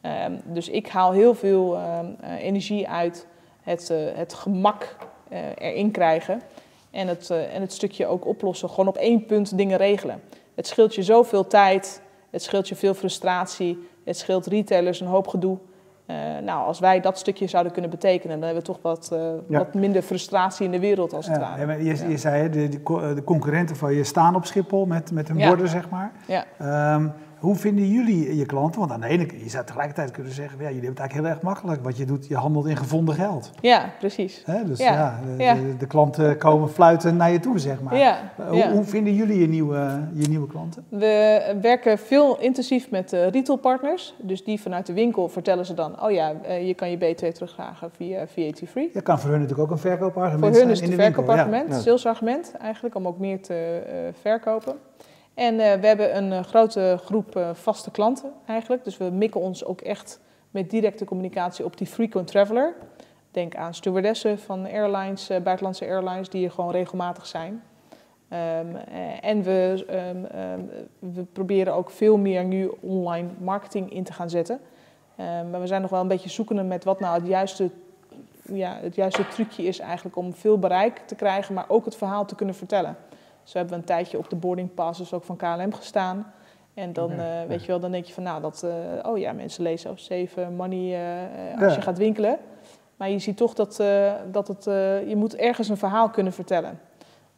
Ehm, 0.00 0.32
dus 0.44 0.68
ik 0.68 0.88
haal 0.88 1.12
heel 1.12 1.34
veel 1.34 1.76
ehm, 1.76 2.06
eh, 2.20 2.44
energie 2.44 2.88
uit 2.88 3.26
het, 3.62 3.92
het 4.14 4.34
gemak 4.34 4.96
erin 5.58 5.90
krijgen 5.90 6.40
en 6.92 7.08
het, 7.08 7.30
eh, 7.30 7.54
en 7.54 7.60
het 7.60 7.72
stukje 7.72 8.06
ook 8.06 8.26
oplossen. 8.26 8.68
Gewoon 8.68 8.88
op 8.88 8.96
één 8.96 9.26
punt 9.26 9.56
dingen 9.56 9.76
regelen. 9.78 10.20
Het 10.54 10.66
scheelt 10.66 10.94
je 10.94 11.02
zoveel 11.02 11.46
tijd, 11.46 12.02
het 12.30 12.42
scheelt 12.42 12.68
je 12.68 12.74
veel 12.76 12.94
frustratie, 12.94 13.88
het 14.04 14.16
scheelt 14.16 14.46
retailers 14.46 15.00
een 15.00 15.06
hoop 15.06 15.28
gedoe. 15.28 15.58
Eh, 16.06 16.16
nou, 16.44 16.66
als 16.66 16.78
wij 16.78 17.00
dat 17.00 17.18
stukje 17.18 17.46
zouden 17.46 17.72
kunnen 17.72 17.90
betekenen, 17.90 18.36
dan 18.40 18.44
hebben 18.48 18.64
we 18.66 18.72
toch 18.72 18.82
wat, 18.82 19.08
eh, 19.12 19.18
Ja. 19.48 19.58
wat 19.58 19.74
minder 19.74 20.02
frustratie 20.02 20.64
in 20.64 20.70
de 20.70 20.78
wereld 20.80 21.12
als 21.12 21.26
het 21.26 21.36
Ja, 21.36 21.42
ware. 21.42 21.60
ja, 21.60 21.66
maar 21.66 21.82
je, 21.82 21.96
Ja. 21.96 22.06
je 22.08 22.16
zei, 22.16 22.48
de, 22.50 22.68
de, 22.68 22.82
co- 22.82 23.14
de 23.14 23.24
concurrenten 23.24 23.76
van 23.76 23.94
je 23.94 24.04
staan 24.04 24.34
op 24.34 24.44
Schiphol 24.44 24.86
met, 24.86 25.12
met 25.12 25.28
hun 25.28 25.36
borden, 25.48 25.68
zeg 25.68 25.90
maar. 25.90 26.12
Ja. 26.26 26.44
Ehm, 26.58 27.08
hoe 27.42 27.56
vinden 27.56 27.88
jullie 27.88 28.36
je 28.36 28.46
klanten? 28.46 28.80
Want 28.80 28.92
aan 28.92 29.00
de 29.00 29.06
ene 29.06 29.26
kant, 29.26 29.42
je 29.42 29.48
zou 29.48 29.64
tegelijkertijd 29.64 30.10
kunnen 30.10 30.32
zeggen, 30.32 30.58
ja, 30.58 30.64
jullie 30.64 30.84
hebben 30.84 30.90
het 30.90 30.98
eigenlijk 30.98 31.28
heel 31.28 31.36
erg 31.36 31.54
makkelijk. 31.54 31.84
Wat 31.84 31.96
je 31.96 32.04
doet, 32.04 32.26
je 32.26 32.36
handelt 32.36 32.66
in 32.66 32.76
gevonden 32.76 33.14
geld. 33.14 33.50
ja, 33.60 33.90
precies. 33.98 34.42
Hè? 34.46 34.64
Dus 34.64 34.78
Ja, 34.78 34.92
ja, 34.92 35.20
de, 35.36 35.42
ja. 35.42 35.54
De, 35.54 35.76
de 35.76 35.86
klanten 35.86 36.38
komen 36.38 36.68
fluiten 36.68 37.16
naar 37.16 37.30
je 37.30 37.40
toe, 37.40 37.58
zeg 37.58 37.80
maar. 37.80 37.96
Ja, 37.96 38.32
hoe, 38.48 38.56
ja. 38.56 38.72
hoe 38.72 38.84
vinden 38.84 39.14
jullie 39.14 39.40
je 39.40 39.48
nieuwe, 39.48 40.00
je 40.12 40.28
nieuwe 40.28 40.46
klanten? 40.46 40.84
We 40.88 41.56
werken 41.60 41.98
veel 41.98 42.38
intensief 42.38 42.90
met 42.90 43.12
eh, 43.12 43.28
retailpartners. 43.28 44.14
Dus 44.18 44.44
die 44.44 44.60
vanuit 44.60 44.86
de 44.86 44.92
winkel 44.92 45.28
vertellen 45.28 45.66
ze 45.66 45.74
dan: 45.74 46.02
oh 46.02 46.10
ja, 46.10 46.32
eh, 46.42 46.66
je 46.66 46.74
kan 46.74 46.90
je 46.90 46.96
B2 46.96 47.32
terugvragen 47.32 47.90
via 47.96 48.26
VAT 48.26 48.62
Free. 48.68 48.90
Dat 48.92 49.02
kan 49.02 49.18
voor 49.18 49.30
hun 49.30 49.40
natuurlijk 49.40 49.70
ook 49.70 49.70
een 49.70 49.82
Voor 49.82 49.90
verkoopargument 49.90 50.56
hun 50.56 50.70
is 50.70 50.78
zijn 50.78 50.90
het 50.90 50.98
in 50.98 51.04
een 51.04 51.12
verkoopargument, 51.12 51.82
salesargument 51.82 52.54
eigenlijk, 52.60 52.94
om 52.94 53.06
ook 53.06 53.18
meer 53.18 53.42
te 53.42 53.82
eh, 53.86 53.94
verkopen. 54.20 54.74
En 55.34 55.60
eh, 55.60 55.80
we 55.80 55.86
hebben 55.86 56.16
een 56.16 56.32
eh, 56.32 56.42
grote 56.42 56.98
groep 57.04 57.36
eh, 57.36 57.50
vaste 57.52 57.90
klanten 57.90 58.32
eigenlijk. 58.46 58.84
Dus 58.84 58.96
we 58.96 59.10
mikken 59.10 59.40
ons 59.40 59.64
ook 59.64 59.80
echt 59.80 60.20
met 60.50 60.70
directe 60.70 61.04
communicatie 61.04 61.64
op 61.64 61.76
die 61.76 61.86
frequent 61.86 62.26
traveler. 62.26 62.74
Denk 63.30 63.54
aan 63.54 63.74
stewardessen 63.74 64.38
van 64.38 64.66
airlines, 64.66 65.26
buitenlandse 65.42 65.86
airlines, 65.86 66.28
die 66.28 66.44
er 66.44 66.50
gewoon 66.50 66.70
regelmatig 66.70 67.26
zijn. 67.26 67.62
Ehm, 68.32 68.76
eh, 68.76 69.24
en 69.24 69.42
we, 69.42 69.84
ehm, 69.88 70.24
ehm, 70.24 70.60
we 70.98 71.22
proberen 71.24 71.74
ook 71.74 71.90
veel 71.90 72.18
meer 72.18 72.44
nu 72.44 72.70
online 72.80 73.28
marketing 73.38 73.92
in 73.92 74.04
te 74.04 74.12
gaan 74.12 74.30
zetten. 74.30 74.60
Maar 75.50 75.60
we 75.60 75.66
zijn 75.66 75.80
nog 75.80 75.90
wel 75.90 76.00
een 76.00 76.08
beetje 76.08 76.28
zoekende 76.28 76.62
met 76.62 76.84
wat 76.84 77.00
nou 77.00 77.14
het 77.14 77.26
juiste, 77.26 77.70
ja, 78.42 78.78
het 78.80 78.94
juiste 78.94 79.28
trucje 79.28 79.62
is 79.62 79.78
eigenlijk 79.78 80.16
om 80.16 80.34
veel 80.34 80.58
bereik 80.58 80.98
te 81.06 81.14
krijgen, 81.14 81.54
maar 81.54 81.64
ook 81.68 81.84
het 81.84 81.96
verhaal 81.96 82.24
te 82.24 82.34
kunnen 82.34 82.54
vertellen. 82.54 82.96
Dus 83.42 83.52
we 83.52 83.58
hebben 83.58 83.78
een 83.78 83.84
tijdje 83.84 84.18
op 84.18 84.30
de 84.30 84.36
boarding 84.36 84.74
passes 84.74 85.12
ook 85.12 85.24
van 85.24 85.36
KLM 85.36 85.72
gestaan. 85.72 86.32
En 86.74 86.92
dan, 86.92 87.10
eh, 87.10 87.42
weet 87.48 87.60
je 87.60 87.66
wel, 87.66 87.80
dan 87.80 87.90
denk 87.90 88.04
je 88.04 88.12
van, 88.12 88.22
nou, 88.22 88.40
dat, 88.42 88.62
eh, 88.62 89.10
oh 89.10 89.18
ja, 89.18 89.32
mensen 89.32 89.62
lezen 89.62 89.90
over 89.90 90.02
save 90.02 90.50
money 90.50 90.94
eh, 90.94 91.62
als 91.62 91.70
Ja. 91.72 91.76
je 91.76 91.82
gaat 91.82 91.98
winkelen. 91.98 92.38
Maar 92.96 93.10
je 93.10 93.18
ziet 93.18 93.36
toch 93.36 93.54
dat, 93.54 93.82
dat 94.30 94.48
het, 94.48 94.64
je 95.08 95.14
moet 95.16 95.36
ergens 95.36 95.68
een 95.68 95.76
verhaal 95.76 96.10
kunnen 96.10 96.32
vertellen. 96.32 96.80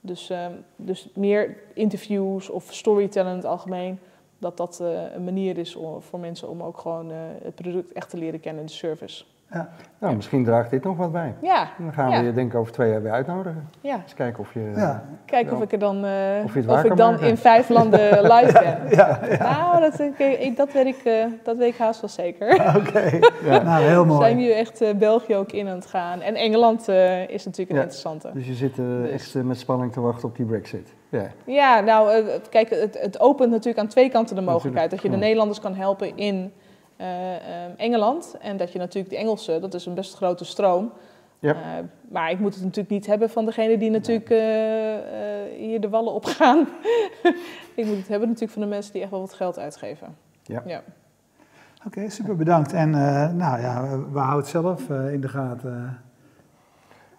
Dus, 0.00 0.30
eh, 0.30 0.46
dus 0.76 1.08
meer 1.14 1.56
interviews 1.74 2.48
of 2.50 2.72
storytelling 2.72 3.30
in 3.30 3.36
het 3.36 3.46
algemeen, 3.46 3.98
dat 4.38 4.56
dat 4.56 4.78
een 5.14 5.24
manier 5.24 5.58
is 5.58 5.76
om, 5.76 6.02
voor 6.02 6.18
mensen 6.18 6.48
om 6.48 6.62
ook 6.62 6.78
gewoon 6.78 7.10
het 7.42 7.54
product 7.54 7.92
echt 7.92 8.10
te 8.10 8.16
leren 8.16 8.40
kennen 8.40 8.60
en 8.60 8.66
de 8.66 8.72
service. 8.72 9.24
Ja. 9.54 9.68
Nou, 9.98 10.12
Ja. 10.12 10.16
misschien 10.16 10.44
draagt 10.44 10.70
dit 10.70 10.84
nog 10.84 10.96
wat 10.96 11.12
bij. 11.12 11.34
Ja, 11.40 11.68
Dan 11.78 11.92
gaan 11.92 12.10
Ja. 12.10 12.18
we 12.20 12.24
je 12.24 12.32
denk 12.32 12.52
ik 12.52 12.58
over 12.58 12.72
twee 12.72 12.90
jaar 12.90 13.02
weer 13.02 13.12
uitnodigen. 13.12 13.68
ja. 13.80 14.00
Eens 14.02 14.14
kijken 14.14 14.40
of 14.40 14.52
je... 14.54 14.72
Ja. 14.76 15.04
Kijken 15.24 15.50
Ja. 15.50 15.56
of 15.56 15.62
ik 15.62 15.72
er 15.72 15.78
dan, 15.78 16.04
eh, 16.04 16.10
Of 16.44 16.52
je 16.52 16.58
het 16.58 16.68
waar 16.68 16.84
of 16.84 16.90
ik 16.90 16.96
dan 16.96 17.10
maken. 17.12 17.28
in 17.28 17.36
vijf 17.36 17.68
landen 17.68 18.22
live 18.32 18.52
ben. 18.52 18.96
Ja, 18.96 19.20
Nou, 19.38 19.80
dat, 19.80 19.96
denk 19.96 20.18
ik- 20.18 20.38
ik- 20.40 20.56
dat, 20.56 20.72
weet 20.72 20.86
ik, 20.86 20.96
eh, 21.04 21.24
dat 21.42 21.56
weet 21.56 21.72
ik 21.72 21.78
haast 21.78 22.00
wel 22.00 22.10
zeker. 22.10 22.52
oké. 22.80 23.10
Ja. 23.50 23.62
Nou, 23.62 23.82
heel 23.82 24.06
We 24.06 24.12
zijn 24.14 24.36
mooi. 24.36 24.46
nu 24.46 24.50
echt 24.52 24.80
eh, 24.80 24.94
België 24.94 25.36
ook 25.36 25.52
in 25.52 25.68
aan 25.68 25.74
het 25.74 25.86
gaan. 25.86 26.20
En 26.20 26.34
Engeland 26.34 26.88
eh, 26.88 27.28
is 27.28 27.44
natuurlijk 27.44 27.70
een 27.70 27.76
Ja. 27.76 27.82
interessante. 27.82 28.30
Dus 28.32 28.46
je 28.46 28.54
zit 28.54 28.78
eh, 28.78 28.84
Dus. 29.02 29.10
echt 29.10 29.34
eh, 29.34 29.42
met 29.42 29.58
spanning 29.58 29.92
te 29.92 30.00
wachten 30.00 30.28
op 30.28 30.36
die 30.36 30.46
brexit. 30.46 30.94
Ja. 31.08 31.26
Ja, 31.46 31.80
nou, 31.80 32.10
eh, 32.12 32.24
kijk, 32.50 32.70
het, 32.70 32.98
het 33.00 33.20
opent 33.20 33.50
natuurlijk 33.50 33.78
aan 33.78 33.86
twee 33.88 34.08
kanten 34.10 34.34
de 34.36 34.40
Natuurlijk, 34.40 34.52
mogelijkheid. 34.52 34.90
Dat 34.90 35.02
je 35.02 35.08
de 35.08 35.14
ja. 35.14 35.20
Nederlanders 35.20 35.60
kan 35.60 35.74
helpen 35.74 36.16
in 36.16 36.34
eh, 36.34 36.42
eh, 36.44 36.50
Engeland. 37.76 38.36
En 38.40 38.56
dat 38.56 38.72
je 38.72 38.78
natuurlijk 38.78 39.14
de 39.14 39.20
Engelsen, 39.20 39.60
dat 39.60 39.74
is 39.74 39.86
een 39.86 39.94
best 39.94 40.14
grote 40.14 40.44
stroom. 40.44 40.92
Ja. 41.38 41.52
Eh, 41.52 41.58
maar 42.08 42.30
ik 42.30 42.38
moet 42.38 42.54
het 42.54 42.62
natuurlijk 42.62 42.90
niet 42.90 43.06
hebben 43.06 43.30
van 43.30 43.44
degene 43.44 43.78
die 43.78 43.90
natuurlijk 43.90 44.30
eh, 44.30 44.94
eh, 44.94 45.00
hier 45.58 45.80
de 45.80 45.88
wallen 45.88 46.12
op 46.12 46.24
gaan. 46.24 46.58
ik 47.74 47.86
moet 47.86 47.96
het 47.96 48.08
hebben 48.08 48.26
natuurlijk 48.28 48.52
van 48.52 48.62
de 48.62 48.68
mensen 48.68 48.92
die 48.92 49.02
echt 49.02 49.10
wel 49.10 49.20
wat 49.20 49.32
geld 49.34 49.58
uitgeven. 49.58 50.16
Ja. 50.42 50.62
ja. 50.66 50.82
Oké, 51.86 52.10
super 52.10 52.36
bedankt. 52.36 52.72
En 52.72 52.94
eh, 52.94 53.28
nou 53.32 53.60
ja, 53.60 53.82
we 54.12 54.18
houden 54.18 54.38
het 54.40 54.48
zelf 54.48 54.90
eh, 54.90 55.12
in 55.12 55.20
de 55.20 55.28
gaten. 55.28 56.00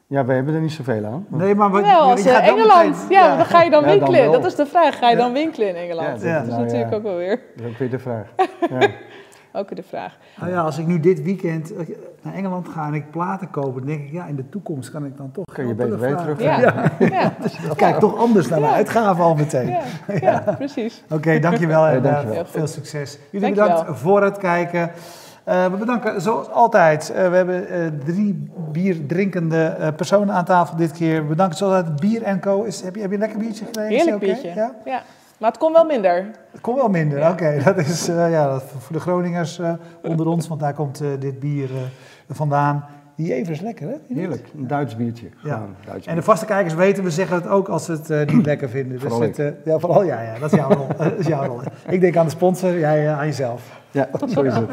Ja, 0.07 0.25
we 0.25 0.33
hebben 0.33 0.53
er 0.55 0.61
niet 0.61 0.71
zoveel 0.71 1.05
aan. 1.05 1.25
Nee, 1.29 1.55
maar 1.55 1.69
wat, 1.69 1.81
Wel, 1.81 1.99
als 1.99 2.25
eh, 2.25 2.33
dan 2.33 2.41
Engeland. 2.41 2.89
meteen- 2.89 3.09
ja, 3.09 3.35
dan 3.35 3.45
ga 3.45 3.61
je 3.61 3.69
dan 3.69 3.81
Ja, 3.83 3.87
dan 3.87 3.97
winkelen. 3.99 4.31
dat 4.31 4.45
is 4.45 4.55
de 4.55 4.65
vraag. 4.65 4.97
Ga 4.97 5.09
je 5.09 5.15
Ja. 5.15 5.21
dan 5.21 5.33
winkelen 5.33 5.67
in 5.69 5.75
Engeland? 5.75 6.21
Ja, 6.21 6.33
dat, 6.33 6.33
dat- 6.33 6.43
is 6.43 6.49
nou 6.49 6.61
natuurlijk 6.63 6.89
ja. 6.91 6.95
ook 6.97 7.03
wel 7.03 7.15
weer 7.15 7.41
Dat 7.55 7.65
is 7.65 7.71
ook 7.71 7.77
weer 7.77 7.89
de 7.89 7.99
vraag. 7.99 8.27
Ook 9.55 9.75
de 9.75 9.83
vraag. 9.83 10.17
Nou 10.39 10.51
ja, 10.51 10.61
als 10.61 10.77
ik 10.77 10.87
nu 10.87 10.99
dit 10.99 11.23
weekend 11.23 11.75
eh, 11.75 11.87
naar 12.21 12.33
Engeland 12.33 12.69
ga 12.69 12.87
en 12.87 12.93
ik 12.93 13.11
platen 13.11 13.49
koop, 13.51 13.75
dan 13.75 13.85
denk 13.85 14.01
ik, 14.03 14.11
ja, 14.11 14.25
in 14.25 14.35
de 14.35 14.49
toekomst 14.49 14.91
kan 14.91 15.05
ik 15.05 15.17
dan 15.17 15.31
toch 15.31 15.45
Kun 15.53 15.67
je 15.67 15.73
BTW 15.73 16.03
terugvragen. 16.17 16.91
Ja, 16.99 17.07
ja. 17.07 17.33
Dan 17.67 17.75
kijk 17.75 17.99
toch 17.99 18.17
anders 18.17 18.47
naar 18.47 18.59
mijn 18.59 18.71
Ja. 18.71 18.77
uitgaven 18.77 19.23
al 19.23 19.35
meteen. 19.35 19.67
ja, 19.69 19.81
ja, 20.21 20.39
precies. 20.57 21.03
Oké, 21.09 21.39
dankjewel 21.39 21.87
en 21.87 21.95
eh, 21.95 22.03
dankjewel. 22.03 22.45
Veel 22.45 22.67
succes. 22.67 23.19
Jullie 23.29 23.53
Dankjewel. 23.53 23.77
bedankt 23.79 23.99
voor 23.99 24.23
het 24.23 24.37
kijken. 24.37 24.91
Eh, 25.43 25.65
we 25.65 25.77
bedanken 25.77 26.21
zoals 26.21 26.49
altijd. 26.49 27.09
eh, 27.11 27.29
we 27.29 27.35
hebben 27.35 27.67
eh, 27.69 27.87
drie 28.05 28.47
bierdrinkende 28.71 29.63
eh, 29.65 29.87
personen 29.95 30.33
aan 30.35 30.45
tafel 30.45 30.75
dit 30.77 30.91
keer. 30.91 31.21
We 31.21 31.27
bedanken 31.27 31.57
zoals 31.57 31.73
altijd 31.73 31.99
Bier 31.99 32.39
Co. 32.39 32.63
Is, 32.63 32.81
heb, 32.81 32.95
je, 32.95 33.01
heb 33.01 33.09
je 33.09 33.15
een 33.15 33.21
lekker 33.21 33.39
biertje 33.39 33.65
gekregen? 33.65 33.91
Heerlijk 33.95 34.15
oké? 34.15 34.25
biertje. 34.25 34.51
Ja? 34.55 34.71
Ja. 34.85 35.01
Maar 35.39 35.49
het 35.49 35.59
kon 35.59 35.73
wel 35.73 35.85
minder. 35.85 36.25
Het 36.51 36.61
komt 36.61 36.77
wel 36.77 36.89
minder, 36.89 37.17
Ja. 37.19 37.31
oké. 37.31 37.61
Dat 37.63 37.77
is 37.77 38.07
eh, 38.07 38.31
ja, 38.31 38.47
dat 38.47 38.63
voor 38.63 38.95
de 38.95 38.99
Groningers 39.01 39.59
eh, 39.59 39.73
onder 40.03 40.27
ons, 40.27 40.47
want 40.47 40.59
daar 40.59 40.73
komt 40.73 41.01
eh, 41.01 41.07
dit 41.19 41.39
bier 41.39 41.69
eh, 41.75 41.81
vandaan. 42.35 42.85
Die 43.15 43.33
even 43.33 43.53
is 43.53 43.61
lekker, 43.61 43.87
hè? 43.87 43.95
Heerlijk, 44.13 44.47
een 44.57 44.67
Duits 44.67 44.95
biertje. 44.95 45.27
Ja. 45.43 45.65
En 46.05 46.15
de 46.15 46.21
vaste 46.21 46.45
kijkers 46.45 46.73
weten, 46.73 47.03
we 47.03 47.11
zeggen 47.11 47.35
het 47.35 47.47
ook 47.47 47.67
als 47.67 47.85
ze 47.85 47.91
het 47.91 48.09
eh, 48.09 48.35
niet 48.35 48.45
lekker 48.51 48.69
vinden. 48.69 48.91
Dus 48.91 49.01
Vooral 49.01 49.21
het, 49.21 49.39
eh, 49.39 49.47
ja, 49.65 49.79
vooral 49.79 50.03
ja, 50.03 50.21
ja, 50.21 50.39
dat 50.39 50.51
is 50.51 50.57
jouw 50.57 50.69
rol. 50.69 50.87
dat 50.97 51.17
is 51.17 51.27
jouw 51.27 51.45
rol. 51.45 51.59
Ik 51.89 52.01
denk 52.01 52.17
aan 52.17 52.25
de 52.25 52.31
sponsor, 52.31 52.79
jij 52.79 53.07
eh, 53.07 53.19
aan 53.19 53.25
jezelf. 53.25 53.81
Ja, 53.91 54.09
zo 54.33 54.41
is 54.41 54.53
het. 54.55 54.69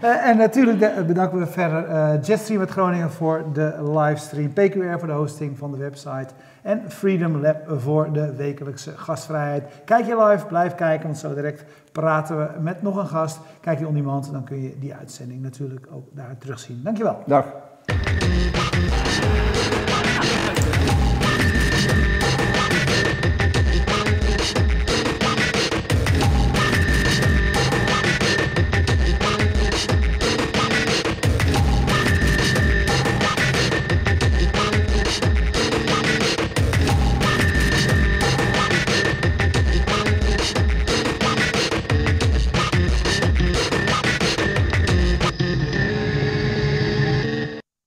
En 0.00 0.36
natuurlijk 0.36 1.06
bedanken 1.06 1.38
we 1.38 1.46
verder 1.46 2.18
Jetstream 2.20 2.60
uit 2.60 2.70
Groningen 2.70 3.10
voor 3.10 3.44
de 3.52 3.74
livestream, 3.98 4.52
PQR 4.52 4.98
voor 4.98 5.06
de 5.06 5.12
hosting 5.12 5.58
van 5.58 5.70
de 5.70 5.76
website 5.76 6.28
en 6.62 6.82
Freedom 6.88 7.36
Lab 7.36 7.56
voor 7.66 8.12
de 8.12 8.34
wekelijkse 8.34 8.90
gastvrijheid. 8.96 9.64
Kijk 9.84 10.06
je 10.06 10.24
live, 10.24 10.46
blijf 10.46 10.74
kijken, 10.74 11.06
want 11.06 11.18
zo 11.18 11.34
direct 11.34 11.64
praten 11.92 12.38
we 12.38 12.60
met 12.60 12.82
nog 12.82 12.96
een 12.96 13.06
gast. 13.06 13.38
Kijk 13.60 13.78
je 13.78 13.86
on 13.86 13.94
demand, 13.94 14.32
dan 14.32 14.44
kun 14.44 14.62
je 14.62 14.78
die 14.78 14.94
uitzending 14.94 15.42
natuurlijk 15.42 15.86
ook 15.92 16.06
daar 16.10 16.38
terugzien. 16.38 16.80
Dankjewel. 16.82 17.22
Dag. 17.26 17.46